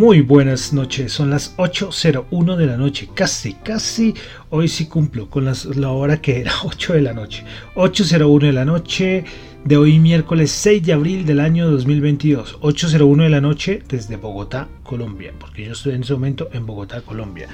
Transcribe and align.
Muy 0.00 0.22
buenas 0.22 0.72
noches, 0.72 1.12
son 1.12 1.28
las 1.28 1.54
8.01 1.58 2.56
de 2.56 2.64
la 2.64 2.78
noche, 2.78 3.10
casi, 3.12 3.52
casi, 3.52 4.14
hoy 4.48 4.66
sí 4.66 4.86
cumplo 4.86 5.28
con 5.28 5.44
la 5.44 5.90
hora 5.90 6.22
que 6.22 6.40
era 6.40 6.52
8 6.64 6.94
de 6.94 7.02
la 7.02 7.12
noche, 7.12 7.44
8.01 7.74 8.40
de 8.46 8.52
la 8.54 8.64
noche 8.64 9.24
de 9.62 9.76
hoy 9.76 9.98
miércoles 9.98 10.52
6 10.52 10.86
de 10.86 10.94
abril 10.94 11.26
del 11.26 11.38
año 11.38 11.70
2022, 11.70 12.60
8.01 12.62 13.24
de 13.24 13.28
la 13.28 13.42
noche 13.42 13.82
desde 13.90 14.16
Bogotá, 14.16 14.68
Colombia, 14.84 15.34
porque 15.38 15.66
yo 15.66 15.72
estoy 15.72 15.92
en 15.92 16.02
ese 16.02 16.14
momento 16.14 16.48
en 16.54 16.64
Bogotá, 16.64 17.02
Colombia. 17.02 17.48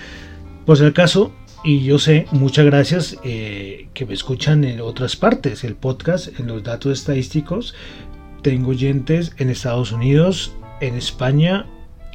Por 0.64 0.78
si 0.78 0.84
acaso, 0.84 1.32
y 1.64 1.82
yo 1.82 1.98
sé, 1.98 2.26
muchas 2.30 2.64
gracias 2.64 3.16
eh, 3.24 3.88
que 3.92 4.06
me 4.06 4.14
escuchan 4.14 4.62
en 4.62 4.80
otras 4.82 5.16
partes, 5.16 5.64
el 5.64 5.74
podcast, 5.74 6.28
en 6.38 6.46
los 6.46 6.62
datos 6.62 6.96
estadísticos, 6.96 7.74
tengo 8.42 8.70
oyentes 8.70 9.32
en 9.38 9.50
Estados 9.50 9.90
Unidos, 9.90 10.54
en 10.80 10.94
España, 10.94 11.66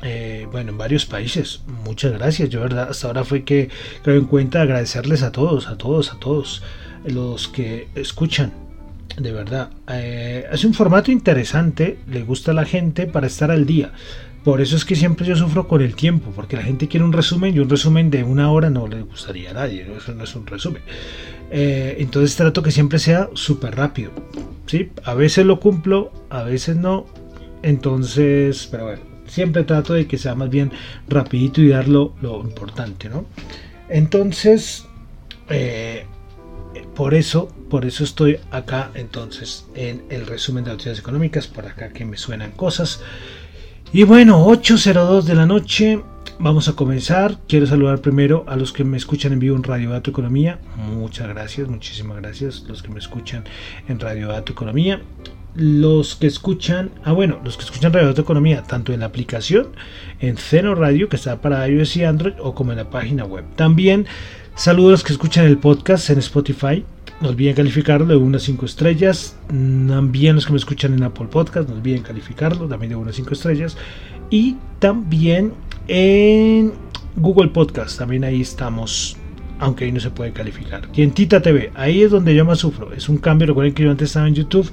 eh, 0.02 0.48
bueno, 0.52 0.72
en 0.72 0.78
varios 0.78 1.06
países. 1.06 1.62
Muchas 1.86 2.14
gracias. 2.14 2.50
Yo, 2.50 2.62
verdad, 2.62 2.90
hasta 2.90 3.08
ahora 3.08 3.24
fue 3.24 3.44
que 3.44 3.70
creo 4.04 4.18
en 4.18 4.26
cuenta 4.26 4.62
agradecerles 4.62 5.24
a 5.24 5.32
todos, 5.32 5.68
a 5.68 5.78
todos, 5.78 6.12
a 6.14 6.20
todos 6.20 6.64
los 7.06 7.48
que 7.48 7.88
escuchan. 7.96 8.54
De 9.18 9.32
verdad, 9.32 9.70
eh, 9.90 10.48
es 10.52 10.64
un 10.64 10.74
formato 10.74 11.12
interesante, 11.12 12.00
le 12.10 12.24
gusta 12.24 12.52
a 12.52 12.54
la 12.54 12.66
gente 12.66 13.08
para 13.08 13.28
estar 13.28 13.52
al 13.52 13.66
día. 13.66 13.92
Por 14.44 14.60
eso 14.60 14.76
es 14.76 14.86
que 14.86 14.96
siempre 14.96 15.26
yo 15.26 15.36
sufro 15.36 15.68
con 15.68 15.82
el 15.82 15.96
tiempo, 15.96 16.32
porque 16.36 16.56
la 16.56 16.64
gente 16.64 16.88
quiere 16.88 17.04
un 17.04 17.14
resumen 17.14 17.56
y 17.56 17.60
un 17.60 17.70
resumen 17.70 18.10
de 18.10 18.24
una 18.24 18.52
hora 18.52 18.72
no 18.72 18.88
le 18.88 19.04
gustaría 19.04 19.52
a 19.52 19.54
nadie, 19.54 19.86
eso 19.96 20.16
no 20.16 20.24
es 20.24 20.36
un 20.36 20.48
resumen. 20.48 20.82
Eh, 21.52 21.98
entonces 22.00 22.36
trato 22.36 22.64
que 22.64 22.72
siempre 22.72 22.98
sea 22.98 23.30
súper 23.34 23.76
rápido. 23.76 24.12
¿sí? 24.66 24.90
A 25.04 25.14
veces 25.14 25.46
lo 25.46 25.60
cumplo, 25.60 26.12
a 26.30 26.44
veces 26.44 26.76
no. 26.78 27.06
Entonces, 27.62 28.68
pero 28.72 28.86
bueno, 28.86 29.02
siempre 29.32 29.64
trato 29.64 29.94
de 29.94 30.08
que 30.08 30.18
sea 30.18 30.36
más 30.36 30.50
bien 30.50 30.72
rapidito 31.08 31.62
y 31.62 31.70
dar 31.70 31.88
lo, 31.88 32.14
importante, 32.22 33.08
¿no? 33.10 33.26
Entonces, 33.88 34.86
eh, 35.50 36.06
por 36.96 37.14
eso, 37.14 37.48
por 37.70 37.86
eso 37.86 38.04
estoy 38.04 38.40
acá 38.52 38.92
entonces 38.94 39.66
en 39.74 40.04
el 40.10 40.28
resumen 40.28 40.66
de 40.66 40.72
noticias 40.72 41.00
económicas, 41.00 41.48
por 41.48 41.66
acá 41.66 41.90
que 41.90 42.04
me 42.04 42.18
suenan 42.18 42.52
cosas. 42.52 43.02
Y 43.94 44.04
bueno, 44.04 44.46
8.02 44.48 45.24
de 45.24 45.36
la 45.36 45.46
noche, 45.46 46.02
vamos 46.40 46.68
a 46.68 46.74
comenzar. 46.74 47.38
Quiero 47.48 47.68
saludar 47.68 48.00
primero 48.00 48.44
a 48.48 48.58
los 48.58 48.74
que 48.74 48.84
me 48.84 48.98
escuchan 48.98 49.32
en 49.32 49.40
vivo 49.40 49.56
en 49.56 49.64
Radio 49.64 49.92
Dato 49.92 50.12
Economía. 50.12 50.60
Muchas 50.76 51.28
gracias, 51.30 51.70
muchísimas 51.70 52.18
gracias 52.18 52.64
los 52.68 52.84
que 52.84 52.90
me 52.90 53.00
escuchan 53.00 53.46
en 53.88 54.00
Radio 54.00 54.28
Dato 54.28 54.52
Economía 54.52 55.02
los 55.56 56.16
que 56.16 56.28
escuchan, 56.28 56.92
ah 57.04 57.12
bueno, 57.12 57.40
los 57.44 57.58
que 57.58 57.64
escuchan 57.64 57.94
Radio 57.94 58.14
de 58.14 58.22
Economía, 58.22 58.64
tanto 58.64 58.94
en 58.94 59.02
la 59.02 59.08
aplicación, 59.08 59.68
en 60.20 60.38
Ceno 60.38 60.76
Radio, 60.76 61.10
que 61.10 61.18
está 61.18 61.42
para 61.42 61.68
iOS 61.68 61.98
y 61.98 62.04
Android, 62.04 62.34
o 62.40 62.56
como 62.56 62.72
en 62.72 62.78
la 62.78 62.90
página 62.90 63.26
web. 63.26 63.44
También 63.56 64.06
saludos 64.56 64.90
a 64.90 64.92
los 64.92 65.04
que 65.04 65.14
escuchan 65.14 65.46
el 65.46 65.58
podcast 65.58 66.10
en 66.10 66.20
Spotify. 66.20 66.86
No 67.20 67.30
olviden 67.30 67.56
calificarlo 67.56 68.08
de 68.08 68.16
unas 68.16 68.42
5 68.44 68.66
estrellas. 68.66 69.38
También 69.48 70.36
los 70.36 70.46
que 70.46 70.54
me 70.54 70.58
escuchan 70.58 70.94
en 70.94 71.04
Apple 71.04 71.28
Podcast, 71.28 71.70
no 71.70 71.76
olviden 71.76 72.02
calificarlo 72.02 72.68
también 72.68 72.92
de 72.92 72.96
unas 72.96 73.16
5 73.16 73.34
estrellas. 73.34 73.78
Y 74.32 74.58
también 74.80 75.54
en 75.88 76.74
Google 77.18 77.50
Podcast, 77.50 78.00
también 78.00 78.24
ahí 78.24 78.42
estamos 78.42 79.18
aunque 79.62 79.86
ahí 79.86 79.92
no 79.92 80.00
se 80.00 80.10
puede 80.10 80.34
calificar. 80.34 80.90
Y 80.94 81.04
en 81.04 81.12
Tita 81.12 81.42
TV, 81.42 81.72
ahí 81.76 82.02
es 82.02 82.12
donde 82.12 82.34
yo 82.36 82.44
más 82.44 82.60
sufro. 82.60 82.92
Es 82.94 83.08
un 83.08 83.18
cambio, 83.18 83.48
recuerden 83.48 83.74
que 83.74 83.84
yo 83.84 83.92
antes 83.92 84.10
estaba 84.10 84.28
en 84.28 84.34
YouTube 84.34 84.70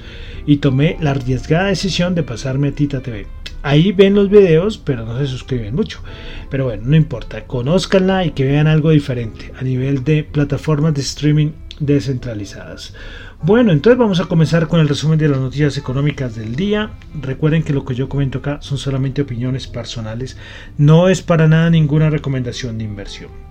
y 0.47 0.56
tomé 0.56 0.97
la 1.00 1.10
arriesgada 1.10 1.66
decisión 1.66 2.15
de 2.15 2.22
pasarme 2.22 2.69
a 2.69 2.72
Tita 2.72 3.00
TV. 3.00 3.27
Ahí 3.62 3.93
ven 3.93 4.15
los 4.15 4.31
videos, 4.31 4.78
pero 4.78 5.04
no 5.04 5.19
se 5.19 5.27
suscriben 5.27 5.75
mucho. 5.75 6.00
Pero 6.48 6.65
bueno, 6.65 6.84
no 6.87 6.97
importa, 6.97 7.44
conózcanla 7.44 8.25
y 8.25 8.31
que 8.31 8.47
vean 8.47 8.66
algo 8.66 8.91
diferente 8.91 9.53
a 9.60 9.62
nivel 9.62 10.04
de 10.04 10.25
plataformas 10.25 10.94
de 10.94 11.03
streaming 11.03 11.50
descentralizadas. 11.81 12.94
Bueno, 13.43 13.72
entonces 13.72 13.98
vamos 13.98 14.21
a 14.21 14.25
comenzar 14.25 14.69
con 14.69 14.81
el 14.81 14.88
resumen 14.88 15.19
de 15.19 15.28
las 15.28 15.38
noticias 15.38 15.77
económicas 15.77 16.34
del 16.34 16.56
día. 16.56 16.93
Recuerden 17.21 17.62
que 17.62 17.75
lo 17.75 17.84
que 17.84 17.94
yo 17.94 18.09
comento 18.09 18.38
acá 18.38 18.59
son 18.62 18.78
solamente 18.78 19.21
opiniones 19.21 19.66
personales, 19.66 20.38
no 20.78 21.10
es 21.10 21.21
para 21.21 21.47
nada 21.47 21.69
ninguna 21.69 22.09
recomendación 22.09 22.78
de 22.78 22.84
inversión. 22.84 23.47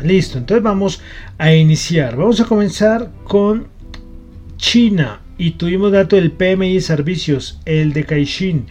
Listo, 0.00 0.38
entonces 0.38 0.62
vamos 0.62 1.00
a 1.38 1.52
iniciar. 1.52 2.16
Vamos 2.16 2.40
a 2.40 2.44
comenzar 2.44 3.10
con 3.24 3.68
China 4.56 5.20
y 5.38 5.52
tuvimos 5.52 5.92
dato 5.92 6.16
del 6.16 6.32
PMI 6.32 6.80
servicios, 6.80 7.60
el 7.64 7.92
de 7.92 8.04
Caixin. 8.04 8.66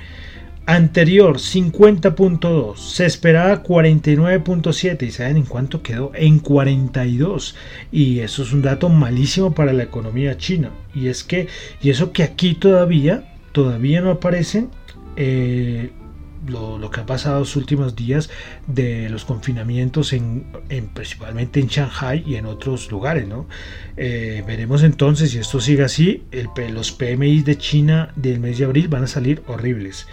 Anterior 0.68 1.38
50.2, 1.38 2.78
se 2.78 3.06
esperaba 3.06 3.64
49.7 3.64 5.04
y 5.04 5.12
¿saben 5.12 5.38
en 5.38 5.44
cuánto 5.44 5.82
quedó? 5.82 6.12
En 6.14 6.40
42. 6.40 7.56
Y 7.92 8.20
eso 8.20 8.44
es 8.44 8.54
un 8.54 8.62
dato 8.62 8.88
malísimo 8.88 9.54
para 9.54 9.74
la 9.74 9.84
economía 9.84 10.38
china. 10.38 10.70
Y 10.94 11.08
es 11.08 11.24
que, 11.24 11.48
y 11.82 11.90
eso 11.90 12.14
que 12.14 12.24
aquí 12.24 12.54
todavía, 12.54 13.34
todavía 13.52 14.02
no 14.02 14.12
aparecen 14.12 14.70
eh, 15.18 15.92
lo, 16.48 16.90
que 16.92 17.02
ha 17.02 17.06
pasado 17.06 17.40
los 17.40 17.56
últimos 17.56 17.96
días 17.96 18.30
de 18.68 19.10
los 19.10 19.26
confinamientos 19.26 20.14
en, 20.14 20.46
principalmente 20.94 21.60
en 21.60 21.68
Shanghai 21.68 22.24
y 22.26 22.36
en 22.36 22.46
otros 22.46 22.92
lugares 22.92 23.28
¿no? 23.28 23.48
Eh, 23.98 24.44
veremos 24.46 24.84
entonces 24.84 25.32
si 25.32 25.40
esto 25.40 25.60
sigue 25.60 25.84
así 25.84 26.24
el, 26.32 26.50
los 26.74 26.92
PMI 26.92 27.42
de 27.42 27.58
China 27.58 28.12
del 28.16 28.40
mes 28.40 28.58
de 28.58 28.66
abril 28.66 28.88
van 28.88 29.04
a 29.04 29.08
salir 29.08 29.42
horribles. 29.48 30.08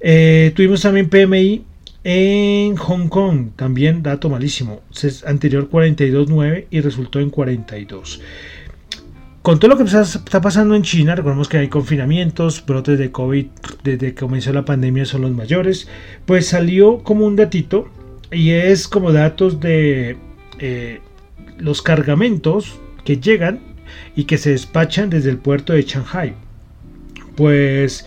Eh, 0.00 0.52
tuvimos 0.54 0.82
también 0.82 1.08
PMI 1.08 1.64
en 2.02 2.76
Hong 2.76 3.08
Kong 3.08 3.50
también 3.56 4.02
dato 4.02 4.30
malísimo. 4.30 4.80
Anterior 5.26 5.68
42.9 5.70 6.66
y 6.70 6.80
resultó 6.80 7.20
en 7.20 7.30
42 7.30 8.20
con 9.42 9.58
todo 9.58 9.70
lo 9.70 9.78
que 9.78 9.84
está 9.84 10.40
pasando 10.42 10.74
en 10.74 10.82
China, 10.82 11.14
recordemos 11.14 11.48
que 11.48 11.56
hay 11.56 11.68
confinamientos, 11.68 12.64
brotes 12.66 12.98
de 12.98 13.10
COVID 13.10 13.46
desde 13.82 14.14
que 14.14 14.20
comenzó 14.20 14.52
la 14.52 14.66
pandemia 14.66 15.06
son 15.06 15.22
los 15.22 15.30
mayores, 15.30 15.88
pues 16.26 16.48
salió 16.48 16.98
como 17.02 17.24
un 17.24 17.36
datito 17.36 17.88
y 18.30 18.50
es 18.50 18.86
como 18.86 19.12
datos 19.12 19.58
de 19.60 20.18
eh, 20.58 21.00
los 21.58 21.80
cargamentos 21.80 22.78
que 23.04 23.16
llegan 23.16 23.60
y 24.14 24.24
que 24.24 24.36
se 24.36 24.50
despachan 24.50 25.08
desde 25.08 25.30
el 25.30 25.38
puerto 25.38 25.72
de 25.72 25.82
Shanghai. 25.82 26.34
Pues 27.34 28.06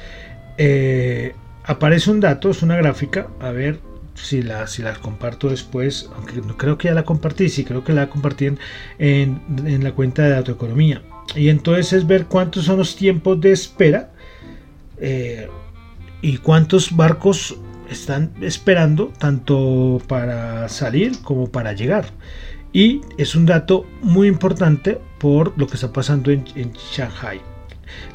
eh, 0.59 1.33
aparece 1.63 2.11
un 2.11 2.19
dato, 2.19 2.51
es 2.51 2.61
una 2.61 2.77
gráfica, 2.77 3.27
a 3.39 3.51
ver 3.51 3.79
si 4.13 4.43
la, 4.43 4.67
comparto 5.01 5.49
después, 5.49 6.11
aunque 6.15 6.35
no 6.41 6.55
creo 6.57 6.77
que 6.77 6.89
ya 6.89 6.93
la 6.93 7.03
compartí, 7.03 7.49
sí 7.49 7.65
creo 7.65 7.83
que 7.83 7.93
la 7.93 8.07
compartí 8.07 8.45
en, 8.45 8.59
en 8.99 9.83
la 9.83 9.93
cuenta 9.93 10.21
de 10.21 10.29
Dato 10.29 10.51
Economía 10.51 11.01
y 11.35 11.49
entonces 11.49 11.93
es 11.93 12.07
ver 12.07 12.25
cuántos 12.25 12.65
son 12.65 12.77
los 12.77 12.95
tiempos 12.95 13.39
de 13.41 13.51
espera 13.51 14.11
eh, 14.99 15.47
y 16.21 16.37
cuántos 16.37 16.95
barcos 16.95 17.57
están 17.89 18.31
esperando 18.41 19.11
tanto 19.17 20.01
para 20.07 20.69
salir 20.69 21.21
como 21.21 21.49
para 21.49 21.73
llegar. 21.73 22.05
Y 22.71 23.01
es 23.17 23.35
un 23.35 23.45
dato 23.45 23.85
muy 24.01 24.27
importante 24.27 24.99
por 25.19 25.53
lo 25.57 25.67
que 25.67 25.75
está 25.75 25.93
pasando 25.93 26.31
en, 26.31 26.43
Shanghai. 26.91 27.39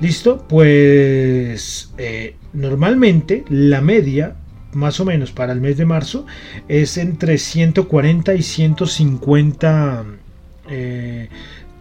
Listo, 0.00 0.44
pues 0.48 1.92
eh, 1.98 2.34
normalmente 2.52 3.44
la 3.48 3.80
media 3.80 4.34
más 4.72 5.00
o 5.00 5.04
menos 5.04 5.32
para 5.32 5.52
el 5.52 5.60
mes 5.60 5.76
de 5.76 5.86
marzo 5.86 6.26
es 6.68 6.98
entre 6.98 7.38
140 7.38 8.34
y 8.34 8.42
150 8.42 10.04
eh, 10.70 11.28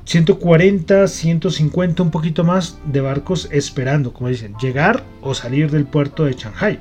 140, 0.07 1.05
150, 1.05 2.01
un 2.01 2.11
poquito 2.11 2.45
más 2.45 2.79
de 2.85 3.01
barcos 3.01 3.49
esperando, 3.51 4.13
como 4.13 4.29
dicen, 4.29 4.55
llegar 4.61 5.03
o 5.21 5.33
salir 5.33 5.69
del 5.69 5.85
puerto 5.85 6.23
de 6.23 6.31
Shanghai. 6.31 6.79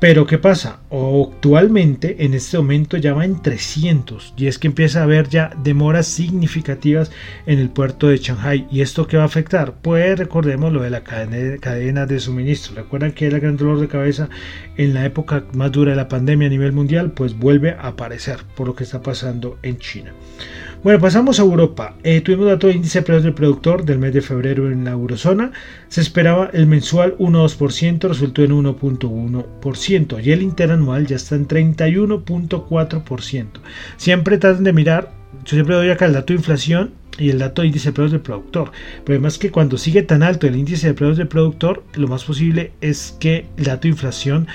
Pero 0.00 0.26
¿qué 0.26 0.38
pasa? 0.38 0.80
Actualmente 0.90 2.24
en 2.24 2.32
este 2.32 2.56
momento 2.56 2.96
ya 2.96 3.12
va 3.12 3.26
en 3.26 3.42
300 3.42 4.32
y 4.38 4.46
es 4.46 4.58
que 4.58 4.68
empieza 4.68 5.00
a 5.00 5.02
haber 5.02 5.28
ya 5.28 5.50
demoras 5.62 6.06
significativas 6.06 7.10
en 7.44 7.58
el 7.58 7.68
puerto 7.68 8.08
de 8.08 8.16
Shanghai. 8.16 8.66
¿Y 8.70 8.80
esto 8.80 9.06
qué 9.06 9.18
va 9.18 9.24
a 9.24 9.26
afectar? 9.26 9.74
Pues 9.82 10.18
recordemos 10.18 10.72
lo 10.72 10.80
de 10.80 10.88
la 10.88 11.04
cadena 11.04 12.06
de 12.06 12.20
suministro. 12.20 12.74
Recuerdan 12.74 13.12
que 13.12 13.26
era 13.26 13.36
el 13.36 13.42
gran 13.42 13.58
dolor 13.58 13.78
de 13.78 13.88
cabeza 13.88 14.30
en 14.78 14.94
la 14.94 15.04
época 15.04 15.44
más 15.52 15.72
dura 15.72 15.90
de 15.90 15.98
la 15.98 16.08
pandemia 16.08 16.46
a 16.46 16.50
nivel 16.50 16.72
mundial, 16.72 17.12
pues 17.12 17.38
vuelve 17.38 17.72
a 17.72 17.88
aparecer 17.88 18.38
por 18.56 18.68
lo 18.68 18.74
que 18.74 18.84
está 18.84 19.02
pasando 19.02 19.58
en 19.62 19.76
China. 19.76 20.14
Bueno, 20.82 20.98
pasamos 20.98 21.38
a 21.38 21.42
Europa. 21.42 21.94
Eh, 22.04 22.22
tuvimos 22.22 22.46
dato 22.46 22.66
de 22.66 22.72
índice 22.72 23.00
de 23.00 23.04
precios 23.04 23.24
del 23.24 23.34
productor 23.34 23.84
del 23.84 23.98
mes 23.98 24.14
de 24.14 24.22
febrero 24.22 24.72
en 24.72 24.84
la 24.84 24.92
eurozona. 24.92 25.52
Se 25.88 26.00
esperaba 26.00 26.48
el 26.54 26.66
mensual 26.66 27.18
1,2%, 27.18 28.08
resultó 28.08 28.42
en 28.42 28.52
1,1%. 28.52 30.24
Y 30.24 30.32
el 30.32 30.40
interanual 30.40 31.06
ya 31.06 31.16
está 31.16 31.34
en 31.34 31.46
31,4%. 31.46 33.46
Siempre 33.98 34.38
traten 34.38 34.64
de 34.64 34.72
mirar, 34.72 35.12
yo 35.44 35.50
siempre 35.50 35.74
doy 35.74 35.90
acá 35.90 36.06
el 36.06 36.14
dato 36.14 36.32
de 36.32 36.38
inflación 36.38 36.94
y 37.18 37.28
el 37.28 37.40
dato 37.40 37.60
de 37.60 37.68
índice 37.68 37.90
de 37.90 37.92
precios 37.92 38.12
del 38.12 38.22
productor. 38.22 38.72
Pero 39.04 39.16
además 39.16 39.36
que 39.36 39.50
cuando 39.50 39.76
sigue 39.76 40.02
tan 40.02 40.22
alto 40.22 40.46
el 40.46 40.56
índice 40.56 40.86
de 40.86 40.94
precios 40.94 41.18
del 41.18 41.28
productor, 41.28 41.84
lo 41.94 42.08
más 42.08 42.24
posible 42.24 42.72
es 42.80 43.18
que 43.20 43.44
el 43.58 43.64
dato 43.64 43.82
de 43.82 43.90
inflación 43.90 44.48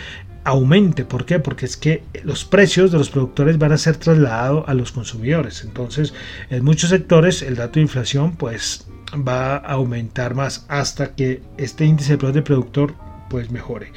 aumente. 0.45 1.03
¿Por 1.03 1.25
qué? 1.25 1.39
Porque 1.39 1.65
es 1.65 1.75
que 1.75 2.03
los 2.23 2.45
precios 2.45 2.91
de 2.91 2.99
los 2.99 3.09
productores 3.09 3.57
van 3.57 3.73
a 3.73 3.77
ser 3.77 3.97
trasladados 3.97 4.63
a 4.67 4.73
los 4.73 4.91
consumidores. 4.91 5.63
Entonces, 5.63 6.13
en 6.49 6.63
muchos 6.63 6.91
sectores 6.91 7.41
el 7.41 7.55
dato 7.55 7.73
de 7.73 7.81
inflación 7.81 8.35
pues 8.37 8.87
va 9.15 9.57
a 9.57 9.73
aumentar 9.73 10.35
más 10.35 10.65
hasta 10.69 11.15
que 11.15 11.41
este 11.57 11.85
índice 11.85 12.15
de 12.15 12.41
productor 12.41 12.93
pues 13.29 13.51
mejore. 13.51 13.91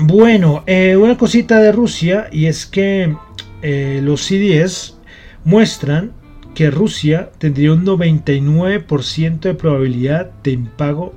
Bueno, 0.00 0.64
eh, 0.66 0.96
una 0.96 1.16
cosita 1.18 1.58
de 1.60 1.72
Rusia 1.72 2.28
y 2.32 2.46
es 2.46 2.66
que 2.66 3.16
eh, 3.62 4.00
los 4.02 4.22
CDS 4.22 4.96
muestran 5.44 6.12
que 6.54 6.70
Rusia 6.70 7.30
tendría 7.38 7.72
un 7.72 7.84
99% 7.84 9.40
de 9.40 9.54
probabilidad 9.54 10.30
de 10.42 10.52
impago 10.52 11.14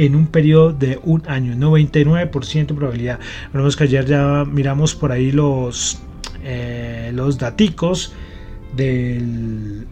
en 0.00 0.16
un 0.16 0.28
periodo 0.28 0.72
de 0.72 0.98
un 1.04 1.22
año, 1.26 1.54
99% 1.54 2.66
de 2.66 2.74
probabilidad. 2.74 3.20
Vemos 3.52 3.76
que 3.76 3.84
ayer 3.84 4.06
ya 4.06 4.46
miramos 4.46 4.94
por 4.94 5.12
ahí 5.12 5.30
los, 5.30 5.98
eh, 6.42 7.10
los 7.14 7.36
daticos 7.36 8.14
del, 8.74 9.86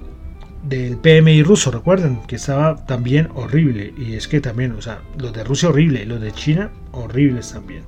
del 0.63 0.97
PMI 0.97 1.43
ruso, 1.43 1.71
recuerden 1.71 2.23
que 2.27 2.37
estaba 2.37 2.87
también 2.87 3.29
horrible. 3.35 3.93
Y 3.99 4.15
es 4.15 4.29
que 4.29 4.41
también, 4.41 4.73
o 4.73 4.81
sea, 4.81 5.03
los 5.19 5.35
de 5.35 5.45
Rusia 5.45 5.69
horrible, 5.69 6.07
los 6.07 6.23
de 6.23 6.33
China 6.33 6.71
horribles 6.93 7.53
también. 7.53 7.85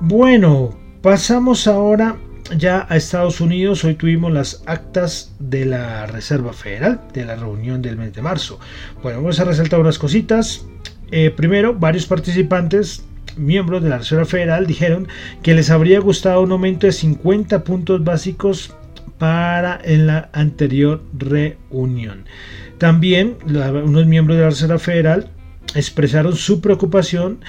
Bueno, 0.00 0.78
pasamos 1.02 1.66
ahora 1.66 2.16
ya 2.56 2.86
a 2.88 2.96
Estados 2.96 3.42
Unidos. 3.42 3.84
Hoy 3.84 3.96
tuvimos 3.96 4.32
las 4.32 4.62
actas 4.64 5.34
de 5.38 5.66
la 5.66 6.06
Reserva 6.06 6.54
Federal 6.54 7.02
de 7.12 7.26
la 7.26 7.36
reunión 7.36 7.82
del 7.82 7.98
mes 7.98 8.14
de 8.14 8.22
marzo. 8.22 8.58
Bueno, 9.02 9.18
vamos 9.18 9.38
a 9.40 9.44
resaltar 9.44 9.78
unas 9.78 9.98
cositas. 9.98 10.64
Eh, 11.10 11.30
primero, 11.30 11.74
varios 11.74 12.06
participantes 12.06 13.04
miembros 13.36 13.82
de 13.82 13.88
la 13.88 13.98
Reserva 13.98 14.24
Federal 14.24 14.66
dijeron 14.66 15.08
que 15.42 15.54
les 15.54 15.70
habría 15.70 16.00
gustado 16.00 16.42
un 16.42 16.52
aumento 16.52 16.86
de 16.86 16.92
50 16.92 17.64
puntos 17.64 18.04
básicos 18.04 18.74
para 19.18 19.80
en 19.82 20.06
la 20.06 20.30
anterior 20.32 21.02
reunión. 21.16 22.24
También 22.78 23.36
unos 23.44 24.06
miembros 24.06 24.36
de 24.36 24.44
la 24.44 24.50
Reserva 24.50 24.78
Federal 24.78 25.30
expresaron 25.74 26.36
su 26.36 26.60
preocupación 26.60 27.40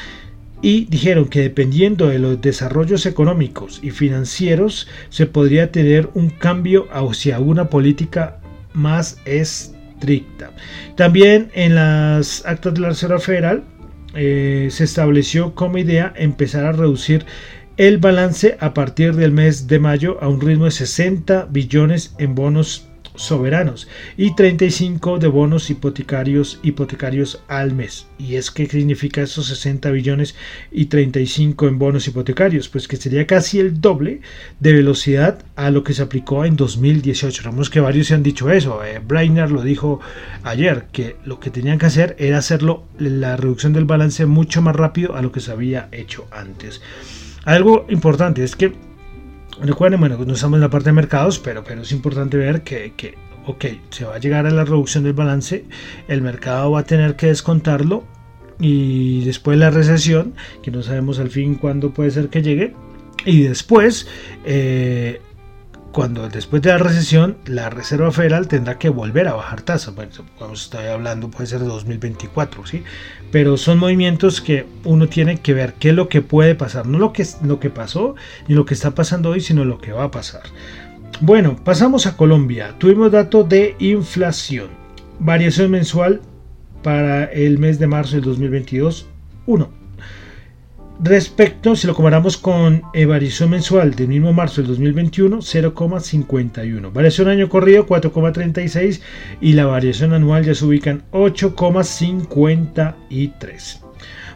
y 0.61 0.85
dijeron 0.85 1.29
que 1.29 1.41
dependiendo 1.41 2.07
de 2.07 2.19
los 2.19 2.41
desarrollos 2.41 3.05
económicos 3.05 3.79
y 3.81 3.91
financieros 3.91 4.87
se 5.09 5.25
podría 5.25 5.71
tener 5.71 6.09
un 6.15 6.29
cambio 6.29 6.87
hacia 6.91 7.39
una 7.39 7.69
política 7.69 8.39
más 8.73 9.19
estricta. 9.99 10.51
También 10.95 11.49
en 11.53 11.75
las 11.75 12.45
actas 12.45 12.73
de 12.73 12.79
la 12.79 12.89
Reserva 12.89 13.19
Federal 13.19 13.63
eh, 14.15 14.69
se 14.71 14.83
estableció 14.85 15.53
como 15.53 15.77
idea 15.77 16.13
empezar 16.15 16.65
a 16.65 16.71
reducir 16.71 17.25
el 17.77 17.97
balance 17.97 18.57
a 18.59 18.73
partir 18.73 19.15
del 19.15 19.31
mes 19.31 19.67
de 19.67 19.79
mayo 19.79 20.17
a 20.21 20.27
un 20.27 20.41
ritmo 20.41 20.65
de 20.65 20.71
60 20.71 21.47
billones 21.49 22.15
en 22.17 22.35
bonos 22.35 22.88
soberanos 23.19 23.87
y 24.17 24.33
35 24.33 25.19
de 25.19 25.27
bonos 25.27 25.69
hipotecarios 25.69 26.59
hipotecarios 26.63 27.43
al 27.47 27.73
mes. 27.73 28.07
¿Y 28.17 28.35
es 28.35 28.49
que 28.49 28.65
significa 28.65 29.21
esos 29.21 29.47
60 29.47 29.91
billones 29.91 30.35
y 30.71 30.85
35 30.85 31.67
en 31.67 31.77
bonos 31.77 32.07
hipotecarios? 32.07 32.69
Pues 32.69 32.87
que 32.87 32.97
sería 32.97 33.27
casi 33.27 33.59
el 33.59 33.81
doble 33.81 34.21
de 34.59 34.73
velocidad 34.73 35.43
a 35.55 35.69
lo 35.69 35.83
que 35.83 35.93
se 35.93 36.01
aplicó 36.01 36.45
en 36.45 36.55
2018. 36.55 37.43
Vemos 37.43 37.69
que 37.69 37.81
varios 37.81 38.07
se 38.07 38.13
han 38.13 38.23
dicho 38.23 38.49
eso. 38.49 38.83
Eh, 38.83 39.01
Brainer 39.05 39.51
lo 39.51 39.61
dijo 39.61 39.99
ayer, 40.43 40.85
que 40.91 41.17
lo 41.25 41.39
que 41.39 41.49
tenían 41.49 41.77
que 41.77 41.87
hacer 41.87 42.15
era 42.19 42.37
hacerlo 42.37 42.85
la 42.97 43.35
reducción 43.35 43.73
del 43.73 43.85
balance 43.85 44.25
mucho 44.25 44.61
más 44.61 44.75
rápido 44.75 45.15
a 45.15 45.21
lo 45.21 45.31
que 45.31 45.41
se 45.41 45.51
había 45.51 45.89
hecho 45.91 46.25
antes. 46.31 46.81
Algo 47.43 47.85
importante 47.89 48.43
es 48.43 48.55
que 48.55 48.73
Recuerden, 49.61 49.99
bueno, 49.99 50.17
no 50.17 50.33
estamos 50.33 50.57
en 50.57 50.61
la 50.61 50.69
parte 50.69 50.89
de 50.89 50.93
mercados, 50.93 51.39
pero, 51.39 51.63
pero 51.63 51.81
es 51.81 51.91
importante 51.91 52.37
ver 52.37 52.63
que, 52.63 52.93
que, 52.95 53.17
ok, 53.45 53.65
se 53.89 54.05
va 54.05 54.15
a 54.15 54.19
llegar 54.19 54.45
a 54.45 54.51
la 54.51 54.63
reducción 54.63 55.03
del 55.03 55.13
balance, 55.13 55.65
el 56.07 56.21
mercado 56.21 56.71
va 56.71 56.79
a 56.81 56.83
tener 56.83 57.15
que 57.15 57.27
descontarlo 57.27 58.05
y 58.59 59.23
después 59.25 59.57
la 59.57 59.69
recesión, 59.69 60.33
que 60.61 60.71
no 60.71 60.81
sabemos 60.81 61.19
al 61.19 61.29
fin 61.29 61.55
cuándo 61.55 61.91
puede 61.91 62.11
ser 62.11 62.29
que 62.29 62.41
llegue, 62.41 62.73
y 63.25 63.43
después 63.43 64.07
eh, 64.45 65.21
cuando 65.91 66.29
después 66.29 66.61
de 66.61 66.69
la 66.69 66.77
recesión 66.77 67.37
la 67.45 67.69
Reserva 67.69 68.11
Federal 68.11 68.47
tendrá 68.47 68.77
que 68.77 68.89
volver 68.89 69.27
a 69.27 69.33
bajar 69.33 69.61
tasas. 69.61 69.95
Bueno, 69.95 70.11
vamos 70.39 70.63
estar 70.63 70.85
hablando 70.87 71.29
puede 71.29 71.47
ser 71.47 71.59
de 71.59 71.65
2024, 71.65 72.65
¿sí? 72.65 72.83
Pero 73.31 73.57
son 73.57 73.79
movimientos 73.79 74.41
que 74.41 74.65
uno 74.83 75.07
tiene 75.07 75.37
que 75.37 75.53
ver 75.53 75.73
qué 75.73 75.89
es 75.89 75.95
lo 75.95 76.09
que 76.09 76.21
puede 76.21 76.55
pasar, 76.55 76.85
no 76.87 76.99
lo 76.99 77.13
que, 77.13 77.25
lo 77.43 77.59
que 77.59 77.69
pasó 77.69 78.15
ni 78.47 78.55
lo 78.55 78.65
que 78.65 78.73
está 78.73 78.91
pasando 78.91 79.29
hoy, 79.29 79.41
sino 79.41 79.65
lo 79.65 79.79
que 79.79 79.91
va 79.91 80.05
a 80.05 80.11
pasar. 80.11 80.43
Bueno, 81.21 81.57
pasamos 81.63 82.05
a 82.05 82.15
Colombia. 82.15 82.75
Tuvimos 82.77 83.11
dato 83.11 83.43
de 83.43 83.75
inflación. 83.79 84.69
Variación 85.19 85.71
mensual 85.71 86.21
para 86.83 87.25
el 87.25 87.57
mes 87.57 87.77
de 87.79 87.87
marzo 87.87 88.15
del 88.15 88.25
2022, 88.25 89.07
1. 89.45 89.78
Respecto, 91.01 91.77
si 91.77 91.87
lo 91.87 91.95
comparamos 91.95 92.35
con 92.35 92.81
variación 93.07 93.51
mensual 93.51 93.95
del 93.95 94.09
mismo 94.09 94.33
marzo 94.33 94.61
del 94.61 94.67
2021, 94.67 95.37
0,51. 95.37 96.91
Variación 96.91 97.29
año 97.29 97.47
corrido, 97.47 97.87
4,36. 97.87 98.99
Y 99.39 99.53
la 99.53 99.65
variación 99.65 100.11
anual 100.13 100.43
ya 100.43 100.53
se 100.53 100.65
ubica 100.65 100.89
en 100.89 101.03
8,53. 101.11 103.79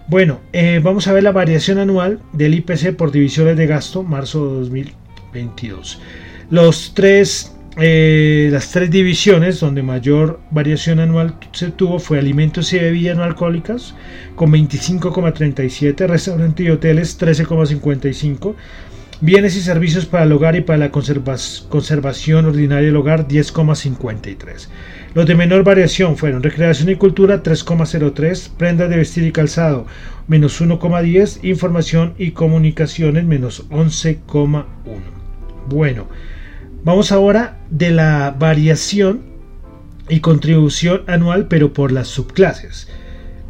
Bueno, 0.08 0.40
eh, 0.54 0.80
vamos 0.82 1.06
a 1.08 1.14
ver 1.14 1.24
la 1.24 1.34
variación 1.34 1.80
anual 1.80 2.22
del 2.32 2.54
IPC 2.54 2.96
por 2.96 3.12
divisiones 3.12 3.58
de 3.58 3.68
gasto, 3.68 4.04
marzo 4.04 4.48
de 4.48 4.54
2022. 4.62 6.00
Los 6.50 6.94
tres 6.94 7.58
eh, 7.78 8.50
las 8.52 8.70
tres 8.72 8.92
divisiones 8.92 9.60
donde 9.60 9.82
mayor 9.82 10.40
variación 10.52 11.00
anual 11.00 11.36
se 11.54 11.72
tuvo 11.72 11.98
fue 11.98 12.20
alimentos 12.20 12.72
y 12.72 12.78
bebidas 12.78 13.18
no 13.18 13.24
alcohólicas 13.24 13.96
con 14.36 14.52
25,37, 14.52 16.06
restaurantes 16.08 16.66
y 16.66 16.70
hoteles 16.70 17.20
13,55, 17.20 18.54
bienes 19.22 19.56
y 19.56 19.62
servicios 19.62 20.06
para 20.06 20.26
el 20.26 20.32
hogar 20.34 20.56
y 20.56 20.62
para 20.62 20.78
la 20.78 20.92
conservación 20.92 22.46
ordinaria 22.46 22.88
del 22.88 22.96
hogar 22.96 23.28
10,53. 23.28 24.68
Los 25.16 25.26
de 25.26 25.36
menor 25.36 25.64
variación 25.64 26.16
fueron 26.16 26.44
recreación 26.44 26.90
y 26.90 26.96
cultura 26.96 27.42
3,03, 27.42 28.50
prendas 28.56 28.90
de 28.90 28.98
vestir 28.98 29.24
y 29.24 29.32
calzado 29.32 29.88
menos 30.28 30.62
1,10, 30.62 31.44
información 31.44 32.14
y 32.20 32.32
comunicaciones 32.32 33.24
menos 33.26 33.68
11,1. 33.70 34.66
Bueno, 35.70 36.08
Vamos 36.84 37.14
ahora 37.14 37.60
de 37.70 37.92
la 37.92 38.36
variación 38.38 39.22
y 40.10 40.20
contribución 40.20 41.04
anual, 41.08 41.48
pero 41.48 41.72
por 41.72 41.94
las 41.94 42.10
subclases. 42.10 42.90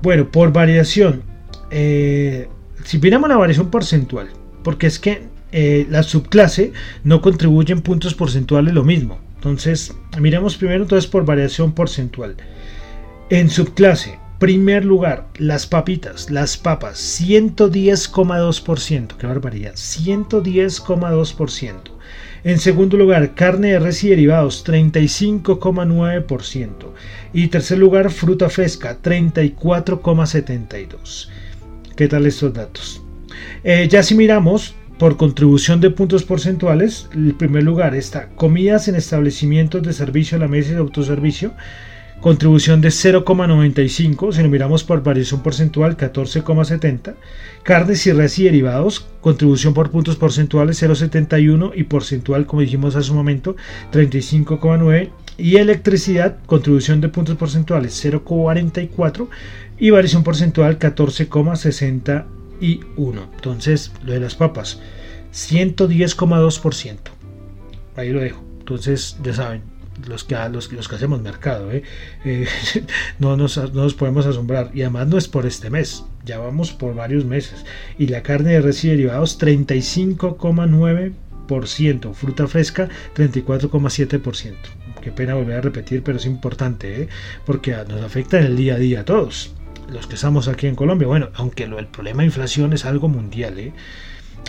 Bueno, 0.03 0.29
por 0.29 0.53
variación, 0.53 1.23
eh, 1.71 2.47
si 2.83 2.99
miramos 2.99 3.29
la 3.29 3.37
variación 3.37 3.71
porcentual, 3.71 4.29
porque 4.63 4.85
es 4.85 4.99
que 4.99 5.23
eh, 5.51 5.87
la 5.89 6.03
subclase 6.03 6.73
no 7.03 7.21
contribuye 7.21 7.73
en 7.73 7.81
puntos 7.81 8.13
porcentuales 8.13 8.71
lo 8.71 8.83
mismo. 8.83 9.17
Entonces, 9.35 9.95
miremos 10.19 10.55
primero 10.55 10.83
entonces 10.83 11.09
por 11.09 11.25
variación 11.25 11.71
porcentual. 11.71 12.35
En 13.31 13.49
subclase, 13.49 14.19
primer 14.37 14.85
lugar, 14.85 15.27
las 15.37 15.65
papitas, 15.65 16.29
las 16.29 16.55
papas, 16.55 16.99
110,2%, 17.19 19.17
qué 19.17 19.25
barbaridad, 19.25 19.73
110,2%. 19.73 21.92
En 22.43 22.59
segundo 22.59 22.97
lugar, 22.97 23.35
carne 23.35 23.69
de 23.69 23.79
res 23.79 24.03
y 24.03 24.09
derivados, 24.09 24.65
35,9%. 24.65 26.67
Y 27.33 27.47
tercer 27.47 27.77
lugar, 27.77 28.11
fruta 28.11 28.49
fresca, 28.49 28.97
34,72%. 29.01 31.29
¿Qué 31.95 32.09
tal 32.09 32.25
estos 32.25 32.53
datos? 32.53 33.01
Eh, 33.63 33.87
ya 33.89 34.03
si 34.03 34.15
miramos 34.15 34.75
por 34.97 35.15
contribución 35.15 35.79
de 35.79 35.89
puntos 35.89 36.23
porcentuales, 36.23 37.07
el 37.13 37.33
primer 37.35 37.63
lugar 37.63 37.95
está 37.95 38.27
comidas 38.29 38.87
en 38.87 38.95
establecimientos 38.95 39.83
de 39.83 39.93
servicio 39.93 40.37
a 40.37 40.41
la 40.41 40.47
mesa 40.47 40.71
y 40.71 40.73
de 40.73 40.79
autoservicio, 40.79 41.53
contribución 42.23 42.79
de 42.79 42.87
0,95, 42.87 44.31
si 44.31 44.41
lo 44.41 44.47
miramos 44.47 44.85
por 44.85 45.03
variación 45.03 45.43
porcentual 45.43 45.97
14,70, 45.97 47.15
carnes 47.63 48.07
y 48.07 48.13
res 48.13 48.39
y 48.39 48.45
derivados, 48.45 49.05
contribución 49.19 49.73
por 49.73 49.91
puntos 49.91 50.15
porcentuales 50.15 50.81
0,71 50.81 51.73
y 51.75 51.83
porcentual, 51.83 52.45
como 52.45 52.61
dijimos 52.61 52.95
hace 52.95 53.11
un 53.11 53.17
momento, 53.17 53.57
35,9, 53.91 55.09
y 55.37 55.57
electricidad, 55.57 56.37
contribución 56.45 57.01
de 57.01 57.09
puntos 57.09 57.35
porcentuales 57.35 58.01
0,44 58.05 59.27
y 59.77 59.89
variación 59.89 60.23
porcentual 60.23 60.79
14,61. 60.79 62.25
Entonces, 63.35 63.91
lo 64.01 64.13
de 64.13 64.21
las 64.21 64.35
papas, 64.35 64.79
110,2%. 65.33 66.97
Ahí 67.97 68.11
lo 68.11 68.21
dejo. 68.21 68.41
Entonces, 68.59 69.17
ya 69.21 69.33
saben, 69.33 69.72
los 70.07 70.23
que, 70.23 70.35
los, 70.51 70.71
los 70.71 70.87
que 70.87 70.95
hacemos 70.95 71.21
mercado, 71.21 71.71
¿eh? 71.71 71.83
Eh, 72.25 72.47
no, 73.19 73.37
nos, 73.37 73.57
no, 73.57 73.83
nos, 73.83 73.93
podemos 73.93 74.25
asombrar. 74.25 74.71
Y 74.73 74.81
además 74.81 75.07
no 75.07 75.17
es 75.17 75.27
por 75.27 75.45
este 75.45 75.69
mes, 75.69 76.03
ya 76.25 76.39
vamos 76.39 76.71
por 76.71 76.95
varios 76.95 77.25
meses. 77.25 77.63
Y 77.97 78.07
la 78.07 78.23
carne 78.23 78.53
de 78.53 78.61
res 78.61 78.81
y 78.83 78.89
derivados 78.89 79.39
35,9%, 79.39 82.13
fruta 82.13 82.47
fresca 82.47 82.89
34,7%. 83.15 84.55
Qué 85.01 85.11
pena 85.11 85.35
volver 85.35 85.57
a 85.57 85.61
repetir, 85.61 86.01
pero 86.01 86.17
es 86.17 86.25
importante, 86.25 87.03
¿eh? 87.03 87.09
porque 87.45 87.75
nos 87.89 88.01
afecta 88.01 88.39
en 88.39 88.45
el 88.45 88.55
día 88.55 88.75
a 88.75 88.77
día 88.77 89.01
a 89.01 89.05
todos. 89.05 89.53
Los 89.91 90.07
que 90.07 90.15
estamos 90.15 90.47
aquí 90.47 90.67
en 90.67 90.75
Colombia, 90.75 91.09
bueno, 91.09 91.27
aunque 91.33 91.63
el 91.63 91.87
problema 91.87 92.21
de 92.21 92.27
inflación 92.27 92.71
es 92.71 92.85
algo 92.85 93.09
mundial, 93.09 93.73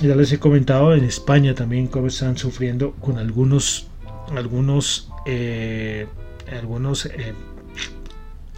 ya 0.01 0.15
les 0.15 0.33
he 0.33 0.39
comentado 0.39 0.95
en 0.95 1.03
España 1.05 1.55
también 1.55 1.89
cómo 1.89 2.07
están 2.07 2.37
sufriendo 2.37 2.93
con 2.93 3.19
algunos 3.19 3.89
algunos, 4.37 5.11
eh, 5.27 6.07
algunos 6.51 7.07
eh, 7.07 7.35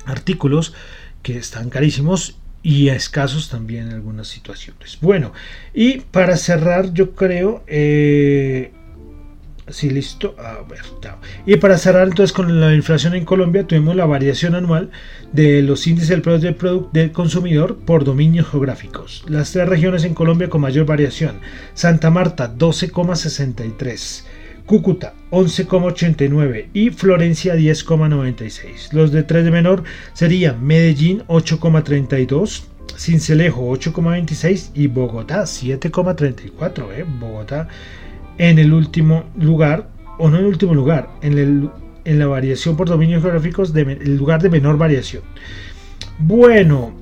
artículos 0.06 0.74
que 1.22 1.38
están 1.38 1.70
carísimos 1.70 2.36
y 2.62 2.88
escasos 2.88 3.48
también 3.48 3.88
en 3.88 3.94
algunas 3.94 4.26
situaciones. 4.26 4.98
Bueno, 5.00 5.32
y 5.72 5.98
para 6.00 6.36
cerrar, 6.36 6.92
yo 6.92 7.14
creo, 7.14 7.62
eh, 7.68 8.72
sí, 9.68 9.88
listo, 9.88 10.34
a 10.36 10.62
ver, 10.68 10.82
y 11.46 11.56
para 11.58 11.78
cerrar 11.78 12.08
entonces 12.08 12.32
con 12.32 12.60
la 12.60 12.74
inflación 12.74 13.14
en 13.14 13.24
Colombia, 13.24 13.68
tuvimos 13.68 13.94
la 13.94 14.06
variación 14.06 14.56
anual 14.56 14.90
de 15.32 15.62
los 15.62 15.86
índices 15.86 16.08
del 16.08 16.22
producto 16.22 16.90
del 16.92 17.12
consumidor 17.12 17.76
por 17.76 18.02
dominios 18.02 18.48
geográficos. 18.48 19.24
Las 19.28 19.52
tres 19.52 19.68
regiones 19.68 20.02
en 20.02 20.14
Colombia 20.14 20.48
con 20.48 20.60
mayor 20.60 20.86
variación, 20.86 21.38
Santa 21.74 22.10
Marta 22.10 22.52
12,63. 22.52 24.24
Cúcuta 24.66 25.14
11,89 25.30 26.66
y 26.72 26.90
Florencia 26.90 27.54
10,96. 27.54 28.92
Los 28.92 29.12
de 29.12 29.22
3 29.22 29.44
de 29.44 29.50
menor 29.52 29.84
serían 30.12 30.64
Medellín 30.64 31.22
8,32, 31.28 32.64
Cincelejo 32.96 33.70
8,26 33.70 34.70
y 34.74 34.88
Bogotá 34.88 35.42
7,34. 35.42 36.92
¿eh? 36.92 37.04
Bogotá 37.20 37.68
en 38.38 38.58
el 38.58 38.72
último 38.72 39.24
lugar, 39.36 39.88
o 40.18 40.28
no 40.28 40.36
en 40.36 40.42
el 40.42 40.48
último 40.48 40.74
lugar, 40.74 41.10
en, 41.22 41.38
el, 41.38 41.70
en 42.04 42.18
la 42.18 42.26
variación 42.26 42.76
por 42.76 42.88
dominios 42.88 43.22
geográficos, 43.22 43.72
de, 43.72 43.82
el 43.82 44.16
lugar 44.16 44.42
de 44.42 44.50
menor 44.50 44.78
variación. 44.78 45.22
Bueno, 46.18 46.92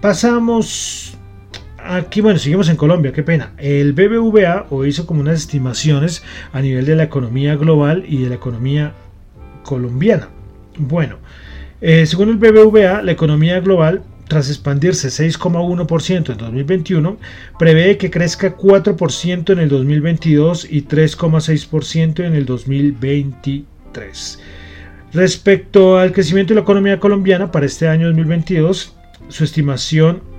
pasamos 0.00 1.18
Aquí, 1.92 2.20
bueno, 2.20 2.38
seguimos 2.38 2.68
en 2.68 2.76
Colombia, 2.76 3.12
qué 3.12 3.24
pena. 3.24 3.50
El 3.58 3.94
BBVA 3.94 4.66
o 4.70 4.84
hizo 4.84 5.06
como 5.06 5.22
unas 5.22 5.40
estimaciones 5.40 6.22
a 6.52 6.60
nivel 6.60 6.86
de 6.86 6.94
la 6.94 7.02
economía 7.02 7.56
global 7.56 8.04
y 8.06 8.22
de 8.22 8.28
la 8.28 8.36
economía 8.36 8.92
colombiana. 9.64 10.28
Bueno, 10.78 11.16
eh, 11.80 12.06
según 12.06 12.28
el 12.28 12.36
BBVA, 12.36 13.02
la 13.02 13.10
economía 13.10 13.58
global, 13.58 14.04
tras 14.28 14.50
expandirse 14.50 15.08
6,1% 15.08 16.30
en 16.30 16.38
2021, 16.38 17.16
prevé 17.58 17.98
que 17.98 18.08
crezca 18.08 18.56
4% 18.56 19.52
en 19.52 19.58
el 19.58 19.68
2022 19.68 20.68
y 20.70 20.82
3,6% 20.82 22.24
en 22.24 22.34
el 22.36 22.46
2023. 22.46 24.38
Respecto 25.12 25.98
al 25.98 26.12
crecimiento 26.12 26.54
de 26.54 26.60
la 26.60 26.62
economía 26.62 27.00
colombiana 27.00 27.50
para 27.50 27.66
este 27.66 27.88
año 27.88 28.06
2022, 28.06 28.94
su 29.26 29.42
estimación 29.42 30.29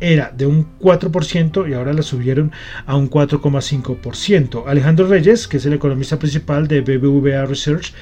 era 0.00 0.32
de 0.36 0.46
un 0.46 0.66
4% 0.80 1.68
y 1.68 1.74
ahora 1.74 1.92
la 1.92 2.02
subieron 2.02 2.52
a 2.86 2.96
un 2.96 3.10
4,5%. 3.10 4.64
Alejandro 4.66 5.06
Reyes, 5.06 5.48
que 5.48 5.58
es 5.58 5.66
el 5.66 5.72
economista 5.72 6.18
principal 6.18 6.68
de 6.68 6.80
BBVA 6.80 7.46
Research, 7.46 7.92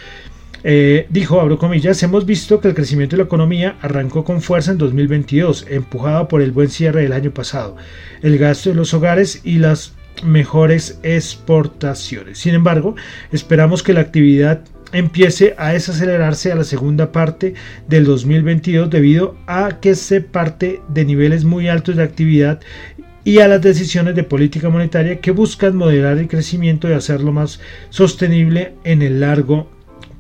eh, 0.69 1.07
dijo, 1.11 1.41
abro 1.41 1.59
comillas, 1.59 2.03
hemos 2.03 2.27
visto 2.27 2.61
que 2.61 2.69
el 2.69 2.75
crecimiento 2.75 3.15
de 3.15 3.23
la 3.23 3.27
economía 3.27 3.77
arrancó 3.83 4.25
con 4.25 4.41
fuerza 4.41 4.73
en 4.73 4.79
2022, 4.79 5.67
empujado 5.69 6.29
por 6.29 6.43
el 6.43 6.51
buen 6.51 6.71
cierre 6.71 7.03
del 7.03 7.13
año 7.13 7.31
pasado, 7.31 7.77
el 8.23 8.37
gasto 8.39 8.71
de 8.71 8.75
los 8.75 8.93
hogares 8.93 9.43
y 9.45 9.59
las 9.59 9.95
mejores 10.25 10.99
exportaciones. 11.03 12.39
Sin 12.39 12.55
embargo, 12.55 12.97
esperamos 13.33 13.83
que 13.83 13.93
la 13.93 14.01
actividad 14.01 14.63
empiece 14.93 15.55
a 15.59 15.73
desacelerarse 15.73 16.53
a 16.53 16.57
la 16.57 16.65
segunda 16.65 17.13
parte 17.13 17.55
del 17.89 18.05
2022 18.05 18.91
debido 18.91 19.37
a 19.47 19.81
que 19.81 19.95
se 19.95 20.21
parte 20.21 20.81
de 20.89 21.05
niveles 21.05 21.45
muy 21.45 21.69
altos 21.69 21.97
de 21.97 22.03
actividad 22.03 22.61
y 23.25 23.41
a 23.41 23.49
las 23.49 23.61
decisiones 23.61 24.15
de 24.15 24.23
política 24.23 24.69
monetaria 24.69 25.21
que 25.21 25.33
buscan 25.33 25.77
moderar 25.77 26.17
el 26.19 26.29
crecimiento 26.29 26.89
y 26.89 26.93
hacerlo 26.93 27.33
más 27.33 27.61
sostenible 27.91 28.75
en 28.85 29.03
el 29.03 29.21
largo 29.21 29.69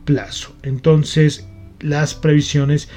plazo. 0.04 0.54
Entonces, 0.62 1.46
las 1.80 2.14
previsiones 2.14 2.88